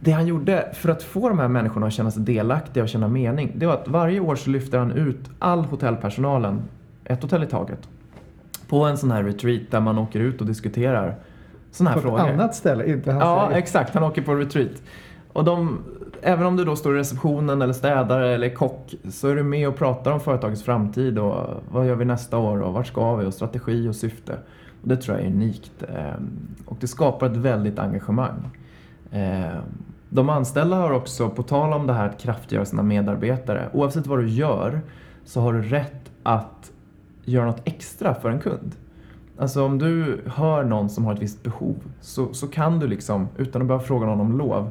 det 0.00 0.10
han 0.10 0.26
gjorde 0.26 0.68
för 0.72 0.88
att 0.88 1.02
få 1.02 1.28
de 1.28 1.38
här 1.38 1.48
människorna 1.48 1.86
att 1.86 1.92
känna 1.92 2.10
sig 2.10 2.22
delaktiga 2.22 2.82
och 2.82 2.88
känna 2.88 3.08
mening, 3.08 3.52
det 3.56 3.66
var 3.66 3.74
att 3.74 3.88
varje 3.88 4.20
år 4.20 4.36
så 4.36 4.50
lyfter 4.50 4.78
han 4.78 4.92
ut 4.92 5.30
all 5.38 5.64
hotellpersonalen, 5.64 6.62
ett 7.04 7.22
hotell 7.22 7.42
i 7.42 7.46
taget, 7.46 7.88
på 8.68 8.84
en 8.84 8.98
sån 8.98 9.10
här 9.10 9.22
retreat 9.22 9.62
där 9.70 9.80
man 9.80 9.98
åker 9.98 10.20
ut 10.20 10.40
och 10.40 10.46
diskuterar 10.46 11.14
såna 11.70 11.90
här 11.90 11.96
på 11.96 12.02
frågor. 12.02 12.18
På 12.18 12.24
ett 12.26 12.32
annat 12.32 12.54
ställe, 12.54 12.86
inte 12.86 13.12
hans 13.12 13.22
Ja, 13.22 13.46
eget. 13.46 13.58
exakt. 13.58 13.94
Han 13.94 14.02
åker 14.02 14.22
på 14.22 14.34
retreat. 14.34 14.82
Och 15.32 15.44
de, 15.44 15.78
även 16.22 16.46
om 16.46 16.56
du 16.56 16.64
då 16.64 16.76
står 16.76 16.96
i 16.96 16.98
receptionen 16.98 17.62
eller 17.62 17.72
städare 17.72 18.34
eller 18.34 18.54
kock 18.54 18.94
så 19.10 19.28
är 19.28 19.36
du 19.36 19.42
med 19.42 19.68
och 19.68 19.76
pratar 19.76 20.12
om 20.12 20.20
företagets 20.20 20.62
framtid 20.62 21.18
och 21.18 21.62
vad 21.70 21.86
gör 21.86 21.94
vi 21.94 22.04
nästa 22.04 22.38
år 22.38 22.62
och 22.62 22.72
vart 22.72 22.86
ska 22.86 23.16
vi 23.16 23.26
och 23.26 23.34
strategi 23.34 23.88
och 23.88 23.96
syfte. 23.96 24.32
Och 24.82 24.88
det 24.88 24.96
tror 24.96 25.16
jag 25.16 25.26
är 25.26 25.30
unikt. 25.30 25.82
Ehm, 25.82 26.30
och 26.66 26.76
det 26.80 26.86
skapar 26.86 27.26
ett 27.26 27.36
väldigt 27.36 27.78
engagemang. 27.78 28.50
De 30.10 30.28
anställda 30.28 30.76
har 30.76 30.90
också, 30.90 31.30
på 31.30 31.42
tal 31.42 31.72
om 31.72 31.86
det 31.86 31.92
här 31.92 32.08
att 32.08 32.20
kraftgöra 32.20 32.64
sina 32.64 32.82
medarbetare, 32.82 33.68
oavsett 33.72 34.06
vad 34.06 34.18
du 34.18 34.28
gör 34.28 34.80
så 35.24 35.40
har 35.40 35.52
du 35.52 35.62
rätt 35.62 36.10
att 36.22 36.72
göra 37.24 37.46
något 37.46 37.62
extra 37.64 38.14
för 38.14 38.30
en 38.30 38.40
kund. 38.40 38.76
Alltså 39.38 39.64
om 39.64 39.78
du 39.78 40.20
hör 40.26 40.64
någon 40.64 40.90
som 40.90 41.04
har 41.04 41.14
ett 41.14 41.22
visst 41.22 41.42
behov 41.42 41.76
så, 42.00 42.34
så 42.34 42.48
kan 42.48 42.78
du 42.78 42.86
liksom, 42.86 43.28
utan 43.36 43.62
att 43.62 43.68
behöva 43.68 43.84
fråga 43.84 44.06
någon 44.06 44.20
om 44.20 44.38
lov, 44.38 44.70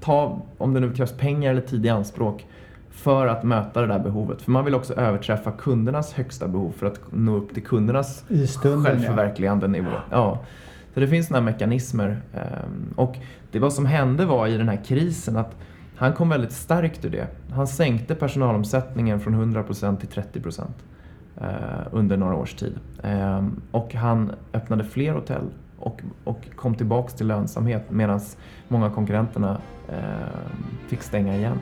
ta, 0.00 0.42
om 0.58 0.74
det 0.74 0.80
nu 0.80 0.92
krävs 0.92 1.12
pengar 1.12 1.50
eller 1.50 1.60
tid 1.60 1.86
i 1.86 1.88
anspråk 1.88 2.46
för 2.90 3.26
att 3.26 3.44
möta 3.44 3.80
det 3.80 3.86
där 3.86 3.98
behovet. 3.98 4.42
För 4.42 4.50
man 4.50 4.64
vill 4.64 4.74
också 4.74 4.94
överträffa 4.94 5.52
kundernas 5.52 6.12
högsta 6.12 6.48
behov 6.48 6.72
för 6.72 6.86
att 6.86 7.00
nå 7.10 7.36
upp 7.36 7.54
till 7.54 7.62
kundernas 7.62 8.24
I 8.28 8.46
stunden, 8.46 8.84
självförverkligande 8.84 9.68
nivå. 9.68 9.90
Ja. 10.10 10.38
Så 10.94 11.00
det 11.00 11.08
finns 11.08 11.26
sådana 11.26 11.44
mekanismer. 11.44 12.20
Ehm, 12.34 12.94
och 12.96 13.16
det 13.50 13.58
vad 13.58 13.72
som 13.72 13.86
hände 13.86 14.26
var 14.26 14.46
i 14.46 14.56
den 14.56 14.68
här 14.68 14.84
krisen 14.84 15.36
att 15.36 15.56
han 15.96 16.12
kom 16.12 16.28
väldigt 16.28 16.52
starkt 16.52 17.04
ur 17.04 17.10
det. 17.10 17.26
Han 17.52 17.66
sänkte 17.66 18.14
personalomsättningen 18.14 19.20
från 19.20 19.54
100% 19.54 19.96
till 19.96 20.08
30% 20.08 20.64
eh, 21.40 21.46
under 21.90 22.16
några 22.16 22.34
års 22.34 22.54
tid. 22.54 22.78
Ehm, 23.02 23.60
och 23.70 23.94
han 23.94 24.32
öppnade 24.52 24.84
fler 24.84 25.12
hotell 25.12 25.50
och, 25.78 26.02
och 26.24 26.48
kom 26.56 26.74
tillbaks 26.74 27.14
till 27.14 27.26
lönsamhet 27.26 27.90
medan 27.90 28.20
många 28.68 28.86
av 28.86 28.90
konkurrenterna 28.90 29.60
ehm, 29.88 29.98
fick 30.88 31.02
stänga 31.02 31.36
igen. 31.36 31.58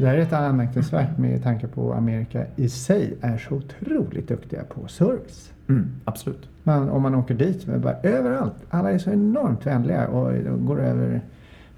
Det 0.00 0.06
här 0.06 0.14
är 0.14 0.18
rätt 0.18 0.32
anmärkningsvärt 0.32 1.18
med 1.18 1.42
tanke 1.42 1.66
på 1.66 1.92
att 1.92 1.98
Amerika 1.98 2.44
i 2.56 2.68
sig 2.68 3.14
är 3.20 3.38
så 3.38 3.54
otroligt 3.54 4.28
duktiga 4.28 4.60
på 4.64 4.88
service. 4.88 5.52
Mm, 5.68 5.86
absolut. 6.04 6.48
Man, 6.62 6.88
om 6.90 7.02
man 7.02 7.14
åker 7.14 7.34
dit, 7.34 7.66
men 7.66 7.80
bara 7.80 7.94
överallt. 8.02 8.54
Alla 8.70 8.90
är 8.92 8.98
så 8.98 9.10
enormt 9.10 9.66
vänliga 9.66 10.08
och 10.08 10.32
går 10.66 10.80
över, 10.80 11.20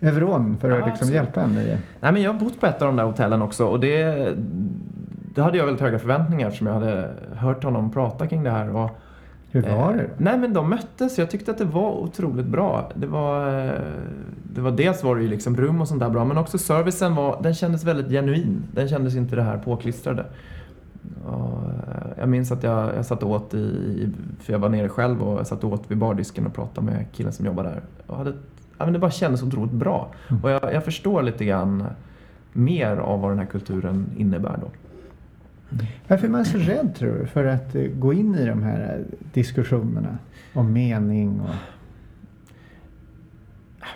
över 0.00 0.24
ån 0.24 0.56
för 0.60 0.70
att 0.70 0.78
Ja, 0.78 0.86
liksom 0.86 1.08
hjälpa 1.12 1.42
en. 1.42 1.50
i- 1.58 1.76
Nej, 2.00 2.12
men 2.12 2.22
jag 2.22 2.32
har 2.32 2.40
bott 2.40 2.60
på 2.60 2.66
ett 2.66 2.82
av 2.82 2.86
de 2.88 2.96
där 2.96 3.04
hotellen 3.04 3.42
också 3.42 3.66
och 3.66 3.80
det, 3.80 4.28
det 5.34 5.42
hade 5.42 5.58
jag 5.58 5.64
väldigt 5.64 5.82
höga 5.82 5.98
förväntningar 5.98 6.46
eftersom 6.46 6.66
jag 6.66 6.74
hade 6.74 7.10
hört 7.36 7.64
honom 7.64 7.90
prata 7.92 8.26
kring 8.26 8.42
det 8.42 8.50
här. 8.50 8.76
Och, 8.76 8.90
Hur 9.52 9.62
var 9.62 9.90
eh, 9.90 9.96
det? 9.96 10.10
Nej 10.16 10.38
men 10.38 10.52
de 10.52 10.70
möttes, 10.70 11.18
jag 11.18 11.30
tyckte 11.30 11.50
att 11.50 11.58
det 11.58 11.64
var 11.64 11.90
otroligt 11.90 12.46
bra. 12.46 12.90
Det 12.94 13.06
var, 13.06 13.64
eh, 13.66 13.80
det 14.54 14.60
var 14.60 14.70
dels 14.70 15.02
var 15.02 15.16
det 15.16 15.22
ju 15.22 15.28
liksom 15.28 15.56
rum 15.56 15.80
och 15.80 15.88
sånt 15.88 16.00
där 16.00 16.10
bra 16.10 16.24
men 16.24 16.38
också 16.38 16.58
servicen 16.58 17.14
var, 17.14 17.42
den 17.42 17.54
kändes 17.54 17.84
väldigt 17.84 18.08
genuin. 18.08 18.62
Den 18.72 18.88
kändes 18.88 19.16
inte 19.16 19.36
det 19.36 19.42
här 19.42 19.58
påklistrade. 19.58 20.24
Och, 21.26 21.62
eh, 21.68 22.18
jag 22.18 22.28
minns 22.28 22.52
att 22.52 22.62
jag, 22.62 22.96
jag 22.96 23.06
satt 23.06 23.22
åt 23.22 23.54
i, 23.54 24.08
för 24.40 24.52
jag 24.52 24.60
var 24.60 24.68
nere 24.68 24.88
själv 24.88 25.22
och 25.22 25.38
jag 25.38 25.46
satt 25.46 25.64
åt 25.64 25.90
vid 25.90 25.98
bardisken 25.98 26.46
och 26.46 26.54
pratade 26.54 26.86
med 26.86 27.06
killen 27.12 27.32
som 27.32 27.46
jobbade 27.46 27.68
där. 27.68 27.82
Och 28.06 28.16
hade, 28.16 28.32
ja, 28.78 28.84
men 28.84 28.92
det 28.92 28.98
bara 28.98 29.10
kändes 29.10 29.42
otroligt 29.42 29.72
bra. 29.72 30.10
Mm. 30.28 30.42
Och 30.44 30.50
jag, 30.50 30.74
jag 30.74 30.84
förstår 30.84 31.22
lite 31.22 31.44
grann 31.44 31.84
mer 32.52 32.96
av 32.96 33.20
vad 33.20 33.30
den 33.30 33.38
här 33.38 33.46
kulturen 33.46 34.06
innebär 34.16 34.58
då. 34.60 34.70
Varför 36.08 36.26
är 36.26 36.30
man 36.30 36.44
så 36.44 36.58
rädd 36.58 36.94
tror 36.94 37.18
du 37.18 37.26
för 37.26 37.44
att 37.44 37.74
eh, 37.74 37.82
gå 37.82 38.12
in 38.12 38.34
i 38.34 38.46
de 38.46 38.62
här 38.62 38.98
eh, 38.98 39.18
diskussionerna 39.32 40.18
om 40.52 40.72
mening 40.72 41.40
och 41.40 41.54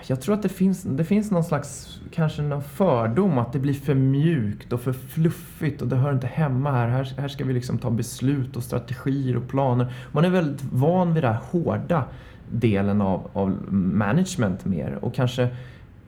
Jag 0.06 0.20
tror 0.20 0.34
att 0.34 0.42
det 0.42 0.48
finns, 0.48 0.82
det 0.82 1.04
finns 1.04 1.30
någon 1.30 1.44
slags, 1.44 2.00
kanske 2.10 2.42
någon 2.42 2.62
fördom 2.62 3.38
att 3.38 3.52
det 3.52 3.58
blir 3.58 3.74
för 3.74 3.94
mjukt 3.94 4.72
och 4.72 4.80
för 4.80 4.92
fluffigt 4.92 5.82
och 5.82 5.88
det 5.88 5.96
hör 5.96 6.12
inte 6.12 6.26
hemma 6.26 6.72
här. 6.72 6.88
Här, 6.88 7.14
här 7.18 7.28
ska 7.28 7.44
vi 7.44 7.52
liksom 7.52 7.78
ta 7.78 7.90
beslut 7.90 8.56
och 8.56 8.62
strategier 8.62 9.36
och 9.36 9.48
planer. 9.48 9.94
Man 10.12 10.24
är 10.24 10.30
väldigt 10.30 10.64
van 10.72 11.14
vid 11.14 11.22
den 11.22 11.32
här 11.32 11.40
hårda 11.50 12.04
delen 12.50 13.00
av, 13.00 13.30
av 13.32 13.72
management 13.72 14.64
mer 14.64 14.98
och 15.00 15.14
kanske 15.14 15.48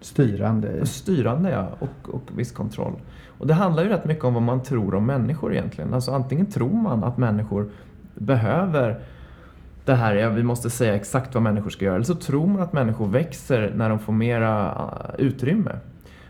styrande? 0.00 0.87
styrande 0.87 1.50
ja, 1.50 1.68
och, 1.78 2.14
och 2.14 2.22
viss 2.37 2.52
kontroll. 2.52 2.94
Och 3.38 3.46
det 3.46 3.55
handlar 3.55 3.83
ju 3.83 3.88
rätt 3.88 4.05
mycket 4.05 4.24
om 4.24 4.35
vad 4.35 4.42
man 4.42 4.62
tror 4.62 4.94
om 4.94 5.07
människor 5.07 5.53
egentligen. 5.53 5.94
Alltså 5.94 6.12
antingen 6.12 6.46
tror 6.46 6.74
man 6.74 7.05
att 7.05 7.18
människor 7.18 7.70
behöver 8.14 9.01
det 9.85 9.94
här, 9.94 10.14
ja, 10.14 10.29
vi 10.29 10.42
måste 10.42 10.70
säga 10.70 10.94
exakt 10.94 11.35
vad 11.35 11.42
människor 11.42 11.70
ska 11.70 11.85
göra. 11.85 11.94
Eller 11.94 12.05
så 12.05 12.14
tror 12.14 12.46
man 12.46 12.62
att 12.62 12.72
människor 12.72 13.09
växer 13.09 13.72
när 13.77 13.88
de 13.88 13.98
får 13.98 14.12
mera 14.12 14.72
ah, 14.72 15.14
utrymme. 15.18 15.72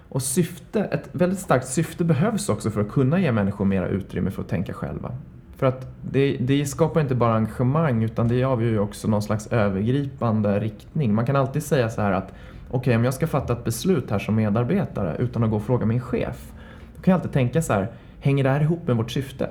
Och 0.08 0.22
syfte, 0.22 0.80
ett 0.80 1.08
väldigt 1.12 1.38
starkt 1.38 1.66
syfte 1.66 2.04
behövs 2.04 2.48
också 2.48 2.70
för 2.70 2.80
att 2.80 2.90
kunna 2.90 3.20
ge 3.20 3.32
människor 3.32 3.64
mera 3.64 3.88
utrymme 3.88 4.30
för 4.30 4.42
att 4.42 4.48
tänka 4.48 4.72
själva. 4.72 5.12
För 5.56 5.66
att 5.66 5.86
det, 6.10 6.36
det 6.40 6.66
skapar 6.66 7.00
inte 7.00 7.14
bara 7.14 7.34
engagemang 7.34 8.02
utan 8.02 8.28
det 8.28 8.44
avgör 8.44 8.70
ju 8.70 8.78
också 8.78 9.08
någon 9.08 9.22
slags 9.22 9.46
övergripande 9.46 10.60
riktning. 10.60 11.14
Man 11.14 11.26
kan 11.26 11.36
alltid 11.36 11.62
säga 11.62 11.88
så 11.88 12.00
här 12.00 12.12
att 12.12 12.32
okej 12.70 12.96
om 12.96 13.04
jag 13.04 13.14
ska 13.14 13.26
fatta 13.26 13.52
ett 13.52 13.64
beslut 13.64 14.10
här 14.10 14.18
som 14.18 14.34
medarbetare 14.34 15.16
utan 15.18 15.44
att 15.44 15.50
gå 15.50 15.56
och 15.56 15.62
fråga 15.62 15.86
min 15.86 16.00
chef. 16.00 16.52
Då 16.98 17.04
kan 17.04 17.12
jag 17.12 17.18
alltid 17.18 17.32
tänka 17.32 17.62
så 17.62 17.72
här, 17.72 17.88
hänger 18.20 18.44
det 18.44 18.50
här 18.50 18.60
ihop 18.60 18.86
med 18.86 18.96
vårt 18.96 19.10
syfte? 19.10 19.50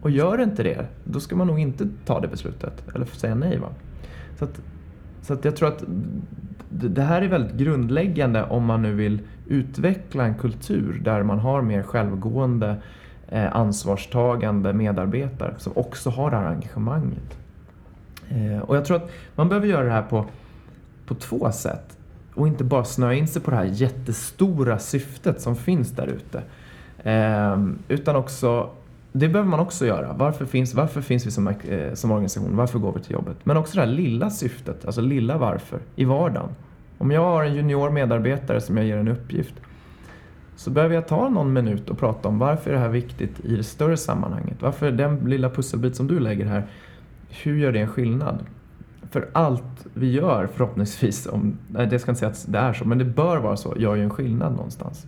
Och 0.00 0.10
gör 0.10 0.36
det 0.36 0.42
inte 0.42 0.62
det, 0.62 0.86
då 1.04 1.20
ska 1.20 1.36
man 1.36 1.46
nog 1.46 1.58
inte 1.58 1.88
ta 2.04 2.20
det 2.20 2.28
beslutet. 2.28 2.84
Eller 2.94 3.04
säga 3.06 3.34
nej. 3.34 3.58
Va? 3.58 3.68
Så, 4.38 4.44
att, 4.44 4.60
så 5.22 5.32
att 5.32 5.44
jag 5.44 5.56
tror 5.56 5.68
att 5.68 5.84
det 6.70 7.02
här 7.02 7.22
är 7.22 7.28
väldigt 7.28 7.56
grundläggande 7.56 8.44
om 8.44 8.64
man 8.64 8.82
nu 8.82 8.94
vill 8.94 9.20
utveckla 9.48 10.24
en 10.24 10.34
kultur 10.34 11.00
där 11.04 11.22
man 11.22 11.38
har 11.38 11.62
mer 11.62 11.82
självgående, 11.82 12.76
eh, 13.28 13.56
ansvarstagande 13.56 14.72
medarbetare 14.72 15.54
som 15.58 15.72
också 15.76 16.10
har 16.10 16.30
det 16.30 16.36
här 16.36 16.46
engagemanget. 16.46 17.38
Eh, 18.28 18.58
och 18.58 18.76
jag 18.76 18.84
tror 18.84 18.96
att 18.96 19.10
man 19.34 19.48
behöver 19.48 19.66
göra 19.66 19.84
det 19.84 19.90
här 19.90 20.02
på, 20.02 20.26
på 21.06 21.14
två 21.14 21.52
sätt. 21.52 21.93
Och 22.34 22.48
inte 22.48 22.64
bara 22.64 22.84
snöa 22.84 23.14
in 23.14 23.28
sig 23.28 23.42
på 23.42 23.50
det 23.50 23.56
här 23.56 23.64
jättestora 23.64 24.78
syftet 24.78 25.40
som 25.40 25.56
finns 25.56 25.90
där 25.90 26.06
ute. 26.06 26.42
Eh, 27.10 27.58
utan 27.88 28.16
också 28.16 28.70
det 29.16 29.28
behöver 29.28 29.50
man 29.50 29.60
också 29.60 29.86
göra. 29.86 30.12
Varför 30.12 30.44
finns, 30.44 30.74
varför 30.74 31.00
finns 31.00 31.26
vi 31.26 31.30
som, 31.30 31.48
eh, 31.48 31.94
som 31.94 32.10
organisation? 32.10 32.56
Varför 32.56 32.78
går 32.78 32.92
vi 32.92 33.00
till 33.00 33.12
jobbet? 33.12 33.36
Men 33.44 33.56
också 33.56 33.74
det 33.74 33.80
här 33.80 33.92
lilla 33.92 34.30
syftet, 34.30 34.84
alltså 34.84 35.00
lilla 35.00 35.38
varför, 35.38 35.78
i 35.96 36.04
vardagen. 36.04 36.48
Om 36.98 37.10
jag 37.10 37.20
har 37.20 37.44
en 37.44 37.54
junior 37.54 37.90
medarbetare 37.90 38.60
som 38.60 38.76
jag 38.76 38.86
ger 38.86 38.96
en 38.96 39.08
uppgift 39.08 39.54
så 40.56 40.70
behöver 40.70 40.94
jag 40.94 41.08
ta 41.08 41.28
någon 41.28 41.52
minut 41.52 41.90
och 41.90 41.98
prata 41.98 42.28
om 42.28 42.38
varför 42.38 42.70
är 42.70 42.74
det 42.74 42.80
här 42.80 42.88
viktigt 42.88 43.40
i 43.40 43.56
det 43.56 43.64
större 43.64 43.96
sammanhanget? 43.96 44.62
Varför 44.62 44.86
är 44.86 44.92
den 44.92 45.16
lilla 45.16 45.50
pusselbit 45.50 45.96
som 45.96 46.06
du 46.06 46.20
lägger 46.20 46.46
här, 46.46 46.66
hur 47.28 47.56
gör 47.56 47.72
det 47.72 47.80
en 47.80 47.88
skillnad? 47.88 48.38
För 49.14 49.28
allt 49.32 49.86
vi 49.94 50.12
gör 50.12 50.46
förhoppningsvis, 50.46 51.26
om, 51.26 51.58
nej, 51.68 51.86
det 51.86 51.98
ska 51.98 52.10
inte 52.10 52.18
säga 52.18 52.30
att 52.30 52.44
det 52.48 52.58
är 52.58 52.72
så, 52.72 52.84
men 52.84 52.98
det 52.98 53.04
bör 53.04 53.36
vara 53.36 53.56
så, 53.56 53.74
gör 53.76 53.94
ju 53.94 54.02
en 54.02 54.10
skillnad 54.10 54.52
någonstans. 54.52 55.06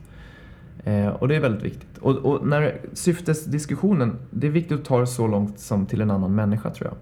Eh, 0.84 1.08
och 1.08 1.28
det 1.28 1.36
är 1.36 1.40
väldigt 1.40 1.62
viktigt. 1.62 1.98
Och, 1.98 2.16
och 2.16 2.46
när 2.46 2.80
syftesdiskussionen, 2.92 4.18
det 4.30 4.46
är 4.46 4.50
viktigt 4.50 4.78
att 4.78 4.84
ta 4.84 5.00
det 5.00 5.06
så 5.06 5.26
långt 5.26 5.60
som 5.60 5.86
till 5.86 6.00
en 6.00 6.10
annan 6.10 6.34
människa 6.34 6.70
tror 6.70 6.88
jag. 6.90 6.96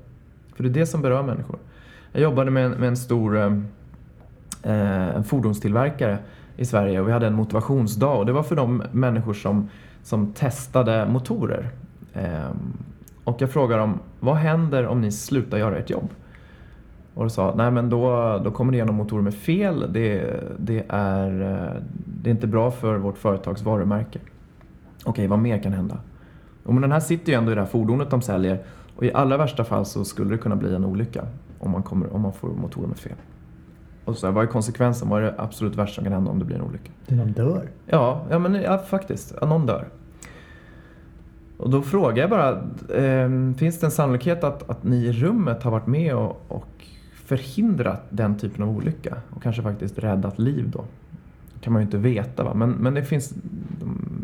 För 0.56 0.62
det 0.62 0.68
är 0.68 0.80
det 0.80 0.86
som 0.86 1.02
berör 1.02 1.22
människor. 1.22 1.58
Jag 2.12 2.22
jobbade 2.22 2.50
med 2.50 2.64
en, 2.64 2.72
med 2.72 2.88
en 2.88 2.96
stor 2.96 3.38
eh, 3.38 3.52
eh 4.62 5.16
en 5.16 5.24
fordonstillverkare 5.24 6.18
i 6.56 6.64
Sverige 6.64 7.00
och 7.00 7.08
vi 7.08 7.12
hade 7.12 7.26
en 7.26 7.34
motivationsdag 7.34 8.10
och 8.10 8.26
det 8.26 8.32
var 8.32 8.42
för 8.42 8.56
de 8.56 8.82
människor 8.92 9.34
som, 9.34 9.68
som 10.02 10.32
testade 10.32 11.06
motorer. 11.06 11.70
Eh, 12.12 12.50
och 13.24 13.36
jag 13.42 13.50
frågade 13.50 13.80
dem, 13.80 13.98
vad 14.20 14.36
händer 14.36 14.86
om 14.86 15.00
ni 15.00 15.12
slutar 15.12 15.58
göra 15.58 15.78
ert 15.78 15.90
jobb? 15.90 16.10
Och 17.14 17.32
sa, 17.32 17.54
nej 17.56 17.70
men 17.70 17.90
då, 17.90 18.40
då 18.44 18.50
kommer 18.50 18.72
det 18.72 18.76
igenom 18.76 18.94
motorer 18.94 19.22
med 19.22 19.34
fel, 19.34 19.92
det, 19.92 20.40
det, 20.58 20.84
är, 20.88 21.30
det 22.22 22.30
är 22.30 22.34
inte 22.34 22.46
bra 22.46 22.70
för 22.70 22.96
vårt 22.96 23.18
företags 23.18 23.62
varumärke. 23.62 24.18
Okej, 25.04 25.26
vad 25.26 25.38
mer 25.38 25.58
kan 25.58 25.72
hända? 25.72 25.98
Och 26.64 26.74
men 26.74 26.82
den 26.82 26.92
här 26.92 27.00
sitter 27.00 27.32
ju 27.32 27.38
ändå 27.38 27.52
i 27.52 27.54
det 27.54 27.60
här 27.60 27.68
fordonet 27.68 28.10
de 28.10 28.22
säljer 28.22 28.62
och 28.96 29.04
i 29.04 29.12
allra 29.12 29.36
värsta 29.36 29.64
fall 29.64 29.86
så 29.86 30.04
skulle 30.04 30.30
det 30.30 30.38
kunna 30.38 30.56
bli 30.56 30.74
en 30.74 30.84
olycka 30.84 31.26
om 31.58 31.70
man, 31.70 31.82
kommer, 31.82 32.14
om 32.14 32.20
man 32.20 32.32
får 32.32 32.48
motorer 32.48 32.88
med 32.88 32.98
fel. 32.98 33.16
Och 34.04 34.16
så 34.16 34.26
här, 34.26 34.34
vad 34.34 34.44
är 34.44 34.48
konsekvensen? 34.48 35.08
Vad 35.08 35.22
är 35.22 35.26
det 35.26 35.34
absolut 35.38 35.76
värsta 35.76 35.94
som 35.94 36.04
kan 36.04 36.12
hända 36.12 36.30
om 36.30 36.38
det 36.38 36.44
blir 36.44 36.56
en 36.56 36.62
olycka? 36.62 36.90
De 37.06 37.32
dör. 37.32 37.68
Ja, 37.86 38.26
ja 38.30 38.38
men 38.38 38.54
ja, 38.54 38.78
faktiskt. 38.78 39.34
Ja, 39.40 39.46
någon 39.46 39.66
dör. 39.66 39.88
Och 41.56 41.70
då 41.70 41.82
frågar 41.82 42.16
jag 42.16 42.30
bara, 42.30 42.50
eh, 43.02 43.54
finns 43.56 43.80
det 43.80 43.86
en 43.86 43.90
sannolikhet 43.90 44.44
att, 44.44 44.70
att 44.70 44.84
ni 44.84 44.96
i 44.96 45.12
rummet 45.12 45.62
har 45.62 45.70
varit 45.70 45.86
med 45.86 46.14
och, 46.14 46.42
och 46.48 46.86
förhindrat 47.24 48.06
den 48.10 48.38
typen 48.38 48.62
av 48.62 48.76
olycka? 48.76 49.16
Och 49.30 49.42
kanske 49.42 49.62
faktiskt 49.62 49.98
räddat 49.98 50.38
liv 50.38 50.70
då? 50.70 50.84
Det 51.54 51.60
kan 51.60 51.72
man 51.72 51.82
ju 51.82 51.84
inte 51.84 51.98
veta 51.98 52.44
va, 52.44 52.54
men, 52.54 52.70
men 52.70 52.94
det 52.94 53.04
finns, 53.04 53.34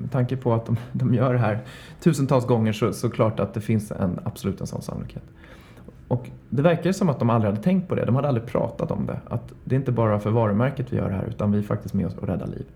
med 0.01 0.11
tanke 0.11 0.37
på 0.37 0.55
att 0.55 0.67
de, 0.67 0.77
de 0.93 1.15
gör 1.15 1.33
det 1.33 1.39
här 1.39 1.59
tusentals 2.01 2.47
gånger 2.47 2.73
så, 2.73 2.93
så 2.93 3.11
klart 3.11 3.41
att 3.41 3.55
det 3.55 3.61
finns 3.61 3.91
en, 3.91 4.19
absolut 4.25 4.61
en 4.61 4.67
sån 4.67 4.83
sannolikhet. 4.83 5.25
Och 6.09 6.31
det 6.49 6.63
verkar 6.63 6.93
som 6.93 7.09
att 7.09 7.19
de 7.19 7.31
aldrig 7.31 7.53
hade 7.53 7.63
tänkt 7.63 7.89
på 7.89 7.95
det, 7.95 8.05
de 8.05 8.17
hade 8.17 8.29
aldrig 8.29 8.47
pratat 8.47 8.91
om 8.91 9.07
det. 9.07 9.21
Att 9.29 9.53
det 9.65 9.75
är 9.75 9.79
inte 9.79 9.93
bara 9.93 10.21
för 10.21 10.31
varumärket 10.31 10.93
vi 10.93 10.97
gör 10.97 11.09
det 11.09 11.15
här 11.15 11.25
utan 11.25 11.53
vi 11.53 11.59
är 11.59 11.63
faktiskt 11.63 11.95
med 11.95 12.07
oss 12.07 12.15
och 12.15 12.29
räddar 12.29 12.47
liv. 12.47 12.67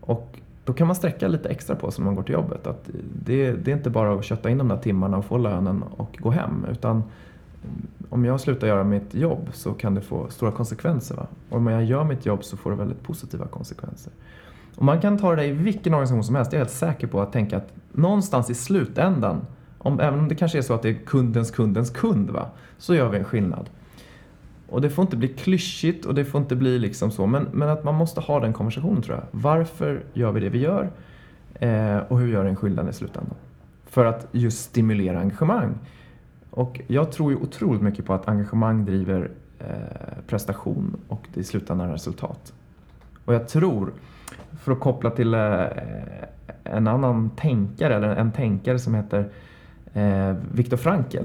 Och 0.00 0.38
då 0.64 0.72
kan 0.72 0.86
man 0.86 0.96
sträcka 0.96 1.28
lite 1.28 1.48
extra 1.48 1.76
på 1.76 1.90
sig 1.90 2.02
när 2.02 2.06
man 2.06 2.14
går 2.14 2.22
till 2.22 2.32
jobbet. 2.32 2.66
Att 2.66 2.90
det, 3.24 3.52
det 3.52 3.70
är 3.70 3.76
inte 3.76 3.90
bara 3.90 4.14
att 4.14 4.24
kötta 4.24 4.50
in 4.50 4.58
de 4.58 4.68
där 4.68 4.76
timmarna 4.76 5.18
och 5.18 5.24
få 5.24 5.38
lönen 5.38 5.82
och 5.82 6.18
gå 6.20 6.30
hem. 6.30 6.66
Utan 6.70 7.02
om 8.08 8.24
jag 8.24 8.40
slutar 8.40 8.66
göra 8.66 8.84
mitt 8.84 9.14
jobb 9.14 9.48
så 9.52 9.72
kan 9.72 9.94
det 9.94 10.00
få 10.00 10.30
stora 10.30 10.52
konsekvenser. 10.52 11.16
Va? 11.16 11.26
Och 11.50 11.56
om 11.56 11.66
jag 11.66 11.84
gör 11.84 12.04
mitt 12.04 12.26
jobb 12.26 12.44
så 12.44 12.56
får 12.56 12.70
det 12.70 12.76
väldigt 12.76 13.02
positiva 13.02 13.46
konsekvenser. 13.46 14.12
Och 14.76 14.84
man 14.84 15.00
kan 15.00 15.18
ta 15.18 15.36
det 15.36 15.44
i 15.44 15.52
vilken 15.52 15.94
organisation 15.94 16.24
som 16.24 16.34
helst, 16.34 16.52
jag 16.52 16.60
är 16.60 16.64
helt 16.64 16.76
säker 16.76 17.06
på 17.06 17.20
att 17.20 17.32
tänka 17.32 17.56
att 17.56 17.72
någonstans 17.92 18.50
i 18.50 18.54
slutändan, 18.54 19.46
om, 19.78 20.00
även 20.00 20.18
om 20.18 20.28
det 20.28 20.34
kanske 20.34 20.58
är 20.58 20.62
så 20.62 20.74
att 20.74 20.82
det 20.82 20.88
är 20.88 20.94
kundens 20.94 21.50
kundens 21.50 21.90
kund, 21.90 22.30
va, 22.30 22.46
så 22.78 22.94
gör 22.94 23.08
vi 23.08 23.18
en 23.18 23.24
skillnad. 23.24 23.70
Och 24.68 24.80
det 24.80 24.90
får 24.90 25.02
inte 25.02 25.16
bli 25.16 25.28
klyschigt 25.28 26.06
och 26.06 26.14
det 26.14 26.24
får 26.24 26.40
inte 26.40 26.56
bli 26.56 26.78
liksom 26.78 27.10
så, 27.10 27.26
men, 27.26 27.48
men 27.52 27.68
att 27.68 27.84
man 27.84 27.94
måste 27.94 28.20
ha 28.20 28.40
den 28.40 28.52
konversationen 28.52 29.02
tror 29.02 29.16
jag. 29.16 29.24
Varför 29.30 30.02
gör 30.12 30.32
vi 30.32 30.40
det 30.40 30.48
vi 30.48 30.58
gör? 30.58 30.90
Eh, 31.54 31.98
och 32.08 32.18
hur 32.18 32.28
gör 32.28 32.44
det 32.44 32.50
en 32.50 32.56
skillnad 32.56 32.88
i 32.88 32.92
slutändan? 32.92 33.36
För 33.86 34.04
att 34.04 34.26
just 34.32 34.64
stimulera 34.64 35.20
engagemang. 35.20 35.74
Och 36.52 36.80
jag 36.86 37.12
tror 37.12 37.32
ju 37.32 37.38
otroligt 37.38 37.82
mycket 37.82 38.04
på 38.04 38.14
att 38.14 38.28
engagemang 38.28 38.84
driver 38.84 39.30
eh, 39.58 39.66
prestation 40.26 40.96
och 41.08 41.28
i 41.34 41.44
slutändan 41.44 41.90
resultat. 41.90 42.52
Och 43.24 43.34
jag 43.34 43.48
tror, 43.48 43.92
för 44.60 44.72
att 44.72 44.80
koppla 44.80 45.10
till 45.10 45.34
eh, 45.34 45.64
en 46.64 46.86
annan 46.88 47.30
tänkare, 47.30 47.96
eller 47.96 48.16
en 48.16 48.32
tänkare 48.32 48.78
som 48.78 48.94
heter 48.94 49.28
eh, 49.92 50.36
Viktor 50.52 50.76
Frankl. 50.76 51.16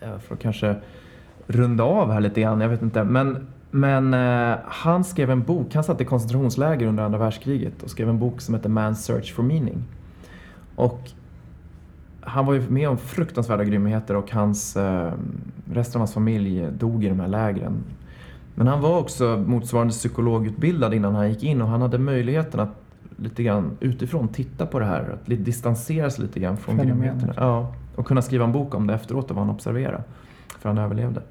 Eh, 0.00 0.18
för 0.18 0.34
att 0.34 0.40
kanske 0.40 0.76
runda 1.46 1.84
av 1.84 2.12
här 2.12 2.20
lite 2.20 2.40
grann, 2.40 2.60
jag 2.60 2.68
vet 2.68 2.82
inte. 2.82 3.04
Men, 3.04 3.46
men 3.70 4.14
eh, 4.14 4.58
han 4.64 5.04
skrev 5.04 5.30
en 5.30 5.42
bok, 5.42 5.74
han 5.74 5.84
satt 5.84 6.00
i 6.00 6.04
koncentrationsläger 6.04 6.86
under 6.86 7.02
andra 7.04 7.18
världskriget 7.18 7.82
och 7.82 7.90
skrev 7.90 8.08
en 8.08 8.18
bok 8.18 8.40
som 8.40 8.54
heter 8.54 8.68
Man's 8.68 8.94
Search 8.94 9.34
for 9.34 9.42
Meaning. 9.42 9.84
Och 10.76 11.10
han 12.28 12.46
var 12.46 12.54
ju 12.54 12.70
med 12.70 12.88
om 12.88 12.98
fruktansvärda 12.98 13.64
grymheter 13.64 14.16
och 14.16 14.32
hans, 14.32 14.76
eh, 14.76 15.12
resten 15.72 15.98
av 15.98 16.00
hans 16.00 16.14
familj 16.14 16.68
dog 16.78 17.04
i 17.04 17.08
de 17.08 17.20
här 17.20 17.28
lägren. 17.28 17.84
Men 18.54 18.66
han 18.66 18.80
var 18.80 18.98
också 18.98 19.44
motsvarande 19.46 19.92
psykologutbildad 19.92 20.94
innan 20.94 21.14
han 21.14 21.28
gick 21.28 21.42
in 21.42 21.62
och 21.62 21.68
han 21.68 21.82
hade 21.82 21.98
möjligheten 21.98 22.60
att 22.60 22.74
lite 23.16 23.42
grann 23.42 23.76
utifrån 23.80 24.28
titta 24.28 24.66
på 24.66 24.78
det 24.78 24.84
här, 24.84 25.00
att 25.14 25.44
distansera 25.44 26.10
sig 26.10 26.24
lite 26.24 26.40
grann 26.40 26.56
från 26.56 26.76
grymheterna. 26.76 27.34
Ja, 27.36 27.74
och 27.96 28.06
kunna 28.06 28.22
skriva 28.22 28.44
en 28.44 28.52
bok 28.52 28.74
om 28.74 28.86
det 28.86 28.94
efteråt 28.94 29.30
och 29.30 29.36
vad 29.36 29.46
han 29.46 29.54
observerade. 29.54 30.02
För 30.58 30.68
han 30.68 30.78
överlevde. 30.78 31.22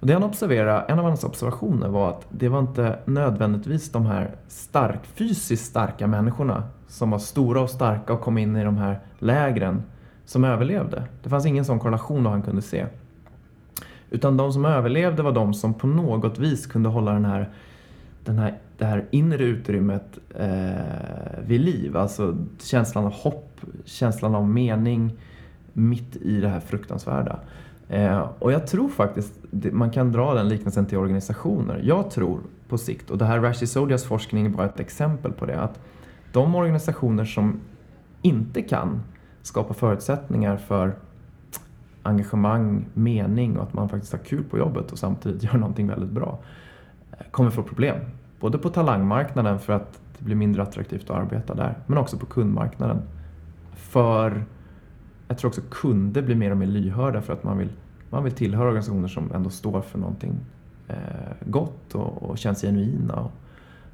Och 0.00 0.06
det 0.06 0.12
han 0.12 0.22
observerade, 0.22 0.80
en 0.88 0.98
av 0.98 1.04
hans 1.04 1.24
observationer 1.24 1.88
var 1.88 2.10
att 2.10 2.26
det 2.30 2.48
var 2.48 2.58
inte 2.58 2.98
nödvändigtvis 3.04 3.92
de 3.92 4.06
här 4.06 4.30
stark, 4.48 5.06
fysiskt 5.06 5.66
starka 5.66 6.06
människorna 6.06 6.62
som 6.88 7.10
var 7.10 7.18
stora 7.18 7.60
och 7.60 7.70
starka 7.70 8.12
och 8.12 8.20
kom 8.20 8.38
in 8.38 8.56
i 8.56 8.64
de 8.64 8.76
här 8.76 9.00
lägren 9.18 9.82
som 10.26 10.44
överlevde. 10.44 11.04
Det 11.22 11.28
fanns 11.28 11.46
ingen 11.46 11.64
sån 11.64 11.78
korrelation 11.78 12.24
då 12.24 12.30
han 12.30 12.42
kunde 12.42 12.62
se. 12.62 12.86
Utan 14.10 14.36
de 14.36 14.52
som 14.52 14.64
överlevde 14.64 15.22
var 15.22 15.32
de 15.32 15.54
som 15.54 15.74
på 15.74 15.86
något 15.86 16.38
vis 16.38 16.66
kunde 16.66 16.88
hålla 16.88 17.12
den 17.12 17.24
här, 17.24 17.50
den 18.24 18.38
här, 18.38 18.58
det 18.78 18.84
här 18.84 19.04
inre 19.10 19.44
utrymmet 19.44 20.18
eh, 20.38 21.44
vid 21.46 21.60
liv. 21.60 21.96
Alltså 21.96 22.36
känslan 22.58 23.04
av 23.04 23.12
hopp, 23.12 23.60
känslan 23.84 24.34
av 24.34 24.48
mening 24.48 25.12
mitt 25.72 26.16
i 26.16 26.40
det 26.40 26.48
här 26.48 26.60
fruktansvärda. 26.60 27.38
Eh, 27.88 28.28
och 28.38 28.52
jag 28.52 28.66
tror 28.66 28.88
faktiskt 28.88 29.32
man 29.50 29.90
kan 29.90 30.12
dra 30.12 30.34
den 30.34 30.48
liknelsen 30.48 30.86
till 30.86 30.98
organisationer. 30.98 31.80
Jag 31.84 32.10
tror 32.10 32.40
på 32.68 32.78
sikt, 32.78 33.10
och 33.10 33.18
det 33.18 33.24
här 33.24 33.40
Rashi 33.40 33.66
Sodias 33.66 34.04
forskning 34.04 34.52
var 34.52 34.64
ett 34.64 34.80
exempel 34.80 35.32
på 35.32 35.46
det, 35.46 35.60
att 35.60 35.80
de 36.32 36.54
organisationer 36.54 37.24
som 37.24 37.60
inte 38.22 38.62
kan 38.62 39.00
skapa 39.46 39.74
förutsättningar 39.74 40.56
för 40.56 40.94
engagemang, 42.02 42.84
mening 42.94 43.56
och 43.56 43.62
att 43.62 43.74
man 43.74 43.88
faktiskt 43.88 44.12
har 44.12 44.18
kul 44.18 44.44
på 44.44 44.58
jobbet 44.58 44.92
och 44.92 44.98
samtidigt 44.98 45.42
gör 45.52 45.52
någonting 45.52 45.86
väldigt 45.86 46.10
bra 46.10 46.38
eh, 47.12 47.26
kommer 47.30 47.50
få 47.50 47.62
problem. 47.62 47.96
Både 48.40 48.58
på 48.58 48.68
talangmarknaden 48.68 49.58
för 49.58 49.72
att 49.72 50.00
det 50.18 50.24
blir 50.24 50.36
mindre 50.36 50.62
attraktivt 50.62 51.10
att 51.10 51.16
arbeta 51.16 51.54
där, 51.54 51.74
men 51.86 51.98
också 51.98 52.18
på 52.18 52.26
kundmarknaden. 52.26 53.02
För 53.72 54.44
jag 55.28 55.38
tror 55.38 55.48
också 55.48 55.60
kunder 55.70 56.22
blir 56.22 56.36
mer 56.36 56.50
och 56.50 56.56
mer 56.56 56.66
lyhörda 56.66 57.22
för 57.22 57.32
att 57.32 57.44
man 57.44 57.58
vill, 57.58 57.72
man 58.10 58.24
vill 58.24 58.32
tillhöra 58.32 58.66
organisationer 58.66 59.08
som 59.08 59.32
ändå 59.34 59.50
står 59.50 59.80
för 59.80 59.98
någonting 59.98 60.38
eh, 60.88 60.96
gott 61.46 61.94
och, 61.94 62.22
och 62.22 62.38
känns 62.38 62.60
genuina. 62.62 63.28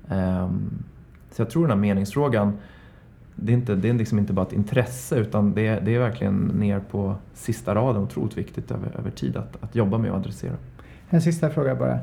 Ehm, 0.08 0.84
så 1.30 1.42
jag 1.42 1.50
tror 1.50 1.62
den 1.62 1.70
här 1.70 1.80
meningsfrågan 1.80 2.58
det 3.36 3.52
är, 3.52 3.56
inte, 3.56 3.74
det 3.74 3.88
är 3.88 3.94
liksom 3.94 4.18
inte 4.18 4.32
bara 4.32 4.46
ett 4.46 4.52
intresse 4.52 5.16
utan 5.16 5.54
det 5.54 5.66
är, 5.66 5.80
det 5.80 5.94
är 5.94 5.98
verkligen 5.98 6.40
ner 6.40 6.80
på 6.80 7.14
sista 7.34 7.74
raden 7.74 8.02
otroligt 8.02 8.38
viktigt 8.38 8.70
över, 8.70 8.96
över 8.98 9.10
tid 9.10 9.36
att, 9.36 9.64
att 9.64 9.74
jobba 9.74 9.98
med 9.98 10.10
och 10.10 10.16
adressera. 10.16 10.56
En 11.08 11.22
sista 11.22 11.50
fråga 11.50 11.74
bara. 11.74 11.98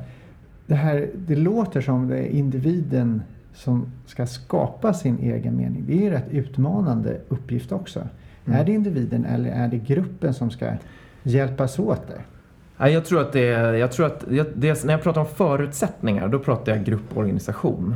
Det, 0.66 0.76
här, 0.76 1.10
det 1.16 1.36
låter 1.36 1.82
som 1.82 2.08
det 2.08 2.18
är 2.18 2.28
individen 2.28 3.22
som 3.54 3.92
ska 4.06 4.26
skapa 4.28 4.94
sin 4.94 5.20
egen 5.20 5.58
mening. 5.58 5.84
Det 5.88 5.94
är 5.94 6.02
ju 6.02 6.10
rätt 6.10 6.30
utmanande 6.30 7.22
uppgift 7.28 7.72
också. 7.72 8.00
Mm. 8.46 8.60
Är 8.60 8.66
det 8.66 8.72
individen 8.72 9.26
eller 9.26 9.50
är 9.50 9.68
det 9.68 9.78
gruppen 9.78 10.34
som 10.34 10.52
ska 10.52 10.72
hjälpas 11.24 11.80
åt 11.80 12.02
där? 12.08 12.26
Jag 12.90 13.06
tror 13.06 13.22
att 13.22 13.32
det 13.32 13.46
jag 13.78 13.92
tror 13.92 14.06
att 14.06 14.24
det, 14.56 14.84
när 14.86 14.94
jag 14.94 15.04
pratar 15.04 15.22
om 15.22 15.28
förutsättningar 15.28 16.28
då 16.28 16.40
pratar 16.40 16.72
jag 16.72 16.86
grupporganisation. 16.86 17.96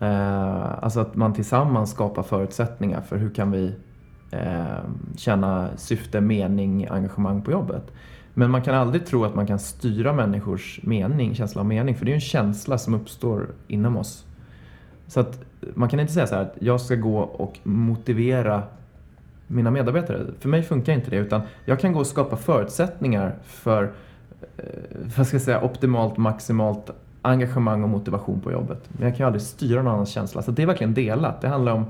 Eh, 0.00 0.84
alltså 0.84 1.00
att 1.00 1.16
man 1.16 1.34
tillsammans 1.34 1.90
skapar 1.90 2.22
förutsättningar 2.22 3.00
för 3.00 3.16
hur 3.16 3.34
kan 3.34 3.50
vi 3.50 3.74
eh, 4.30 4.78
känna 5.16 5.68
syfte, 5.76 6.20
mening, 6.20 6.86
engagemang 6.90 7.42
på 7.42 7.50
jobbet. 7.50 7.92
Men 8.34 8.50
man 8.50 8.62
kan 8.62 8.74
aldrig 8.74 9.06
tro 9.06 9.24
att 9.24 9.34
man 9.34 9.46
kan 9.46 9.58
styra 9.58 10.12
människors 10.12 10.80
mening, 10.82 11.34
känsla 11.34 11.60
av 11.60 11.66
mening, 11.66 11.94
för 11.94 12.04
det 12.04 12.08
är 12.08 12.12
ju 12.12 12.14
en 12.14 12.20
känsla 12.20 12.78
som 12.78 12.94
uppstår 12.94 13.46
inom 13.68 13.96
oss. 13.96 14.26
Så 15.06 15.20
att 15.20 15.40
man 15.74 15.88
kan 15.88 16.00
inte 16.00 16.12
säga 16.12 16.26
så 16.26 16.34
här 16.34 16.42
att 16.42 16.56
jag 16.58 16.80
ska 16.80 16.94
gå 16.94 17.18
och 17.18 17.58
motivera 17.62 18.62
mina 19.46 19.70
medarbetare. 19.70 20.26
För 20.38 20.48
mig 20.48 20.62
funkar 20.62 20.92
inte 20.92 21.10
det, 21.10 21.16
utan 21.16 21.40
jag 21.64 21.80
kan 21.80 21.92
gå 21.92 22.00
och 22.00 22.06
skapa 22.06 22.36
förutsättningar 22.36 23.34
för 23.44 23.92
eh, 24.56 24.64
vad 25.16 25.26
ska 25.26 25.34
jag 25.34 25.42
säga, 25.42 25.64
optimalt, 25.64 26.16
maximalt 26.16 26.90
engagemang 27.26 27.82
och 27.82 27.88
motivation 27.88 28.40
på 28.40 28.52
jobbet. 28.52 28.88
Men 28.88 29.02
jag 29.02 29.16
kan 29.16 29.24
ju 29.24 29.26
aldrig 29.26 29.42
styra 29.42 29.82
någon 29.82 29.92
annans 29.92 30.10
känsla. 30.10 30.42
Så 30.42 30.50
det 30.50 30.62
är 30.62 30.66
verkligen 30.66 30.94
delat. 30.94 31.40
Det 31.40 31.48
handlar 31.48 31.72
om 31.72 31.84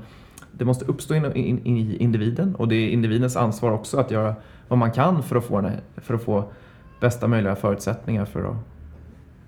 det 0.51 0.65
måste 0.65 0.85
uppstå 0.85 1.15
i 1.15 1.61
individen 1.99 2.55
och 2.55 2.67
det 2.67 2.75
är 2.75 2.89
individens 2.89 3.37
ansvar 3.37 3.71
också 3.71 3.99
att 3.99 4.11
göra 4.11 4.35
vad 4.67 4.79
man 4.79 4.91
kan 4.91 5.23
för 5.23 5.35
att 5.35 5.45
få, 5.45 5.71
för 5.97 6.13
att 6.13 6.23
få 6.23 6.43
bästa 6.99 7.27
möjliga 7.27 7.55
förutsättningar 7.55 8.25
för 8.25 8.43
att, 8.43 8.55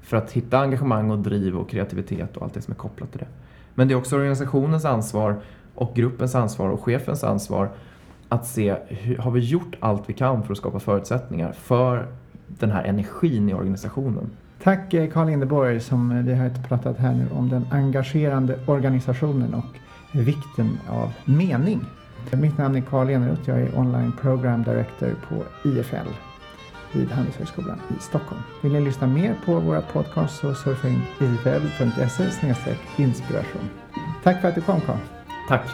för 0.02 0.18
att 0.18 0.32
hitta 0.32 0.60
engagemang 0.60 1.12
och 1.12 1.20
driv 1.20 1.58
och 1.58 1.70
kreativitet 1.70 2.38
och 2.38 2.44
allt 2.44 2.54
det 2.54 2.62
som 2.62 2.72
är 2.72 2.78
kopplat 2.78 3.12
till 3.12 3.20
det. 3.20 3.28
Men 3.76 3.88
det 3.88 3.94
är 3.94 3.96
också 3.96 4.16
organisationens 4.16 4.86
ansvar 4.86 5.42
och 5.76 5.96
gruppens 5.96 6.36
ansvar 6.36 6.70
och 6.70 6.84
chefens 6.84 7.24
ansvar 7.24 7.70
att 8.30 8.48
se, 8.48 8.76
har 9.20 9.32
vi 9.32 9.40
gjort 9.40 9.76
allt 9.80 10.04
vi 10.10 10.14
kan 10.14 10.44
för 10.44 10.52
att 10.52 10.58
skapa 10.58 10.80
förutsättningar 10.80 11.52
för 11.52 12.08
den 12.48 12.72
här 12.72 12.84
energin 12.84 13.50
i 13.50 13.54
organisationen? 13.54 14.30
Tack 14.64 14.94
eh, 14.94 15.10
Carl 15.10 15.28
Lindeborg 15.28 15.80
som 15.80 16.12
eh, 16.12 16.24
vi 16.24 16.34
har 16.34 16.50
pratat 16.50 16.98
här 16.98 17.14
nu 17.14 17.28
om 17.32 17.50
den 17.50 17.68
engagerande 17.72 18.60
organisationen 18.66 19.54
och 19.54 19.80
vikten 20.12 20.80
av 20.90 21.14
mening. 21.26 21.86
Mitt 22.32 22.58
namn 22.58 22.76
är 22.76 22.82
Carl 22.82 23.10
Eneroth, 23.10 23.50
jag 23.50 23.62
är 23.62 23.80
online 23.80 24.12
program 24.22 24.64
director 24.64 25.16
på 25.30 25.70
IFL 25.70 26.10
vid 26.94 27.12
Handelshögskolan 27.12 27.82
i 27.98 28.02
Stockholm. 28.02 28.42
Vill 28.64 28.74
ni 28.74 28.82
lyssna 28.82 29.08
mer 29.08 29.36
på 29.46 29.60
våra 29.60 29.82
podcasts 29.82 30.40
så 30.40 30.56
surfa 30.56 30.88
in 30.88 31.02
ifl.se 31.20 32.76
inspiration. 32.98 33.70
Tack 34.24 34.42
för 34.42 34.48
att 34.48 34.56
du 34.56 34.62
kom 34.62 34.82
Carl. 34.82 34.98
Tack. 35.50 35.70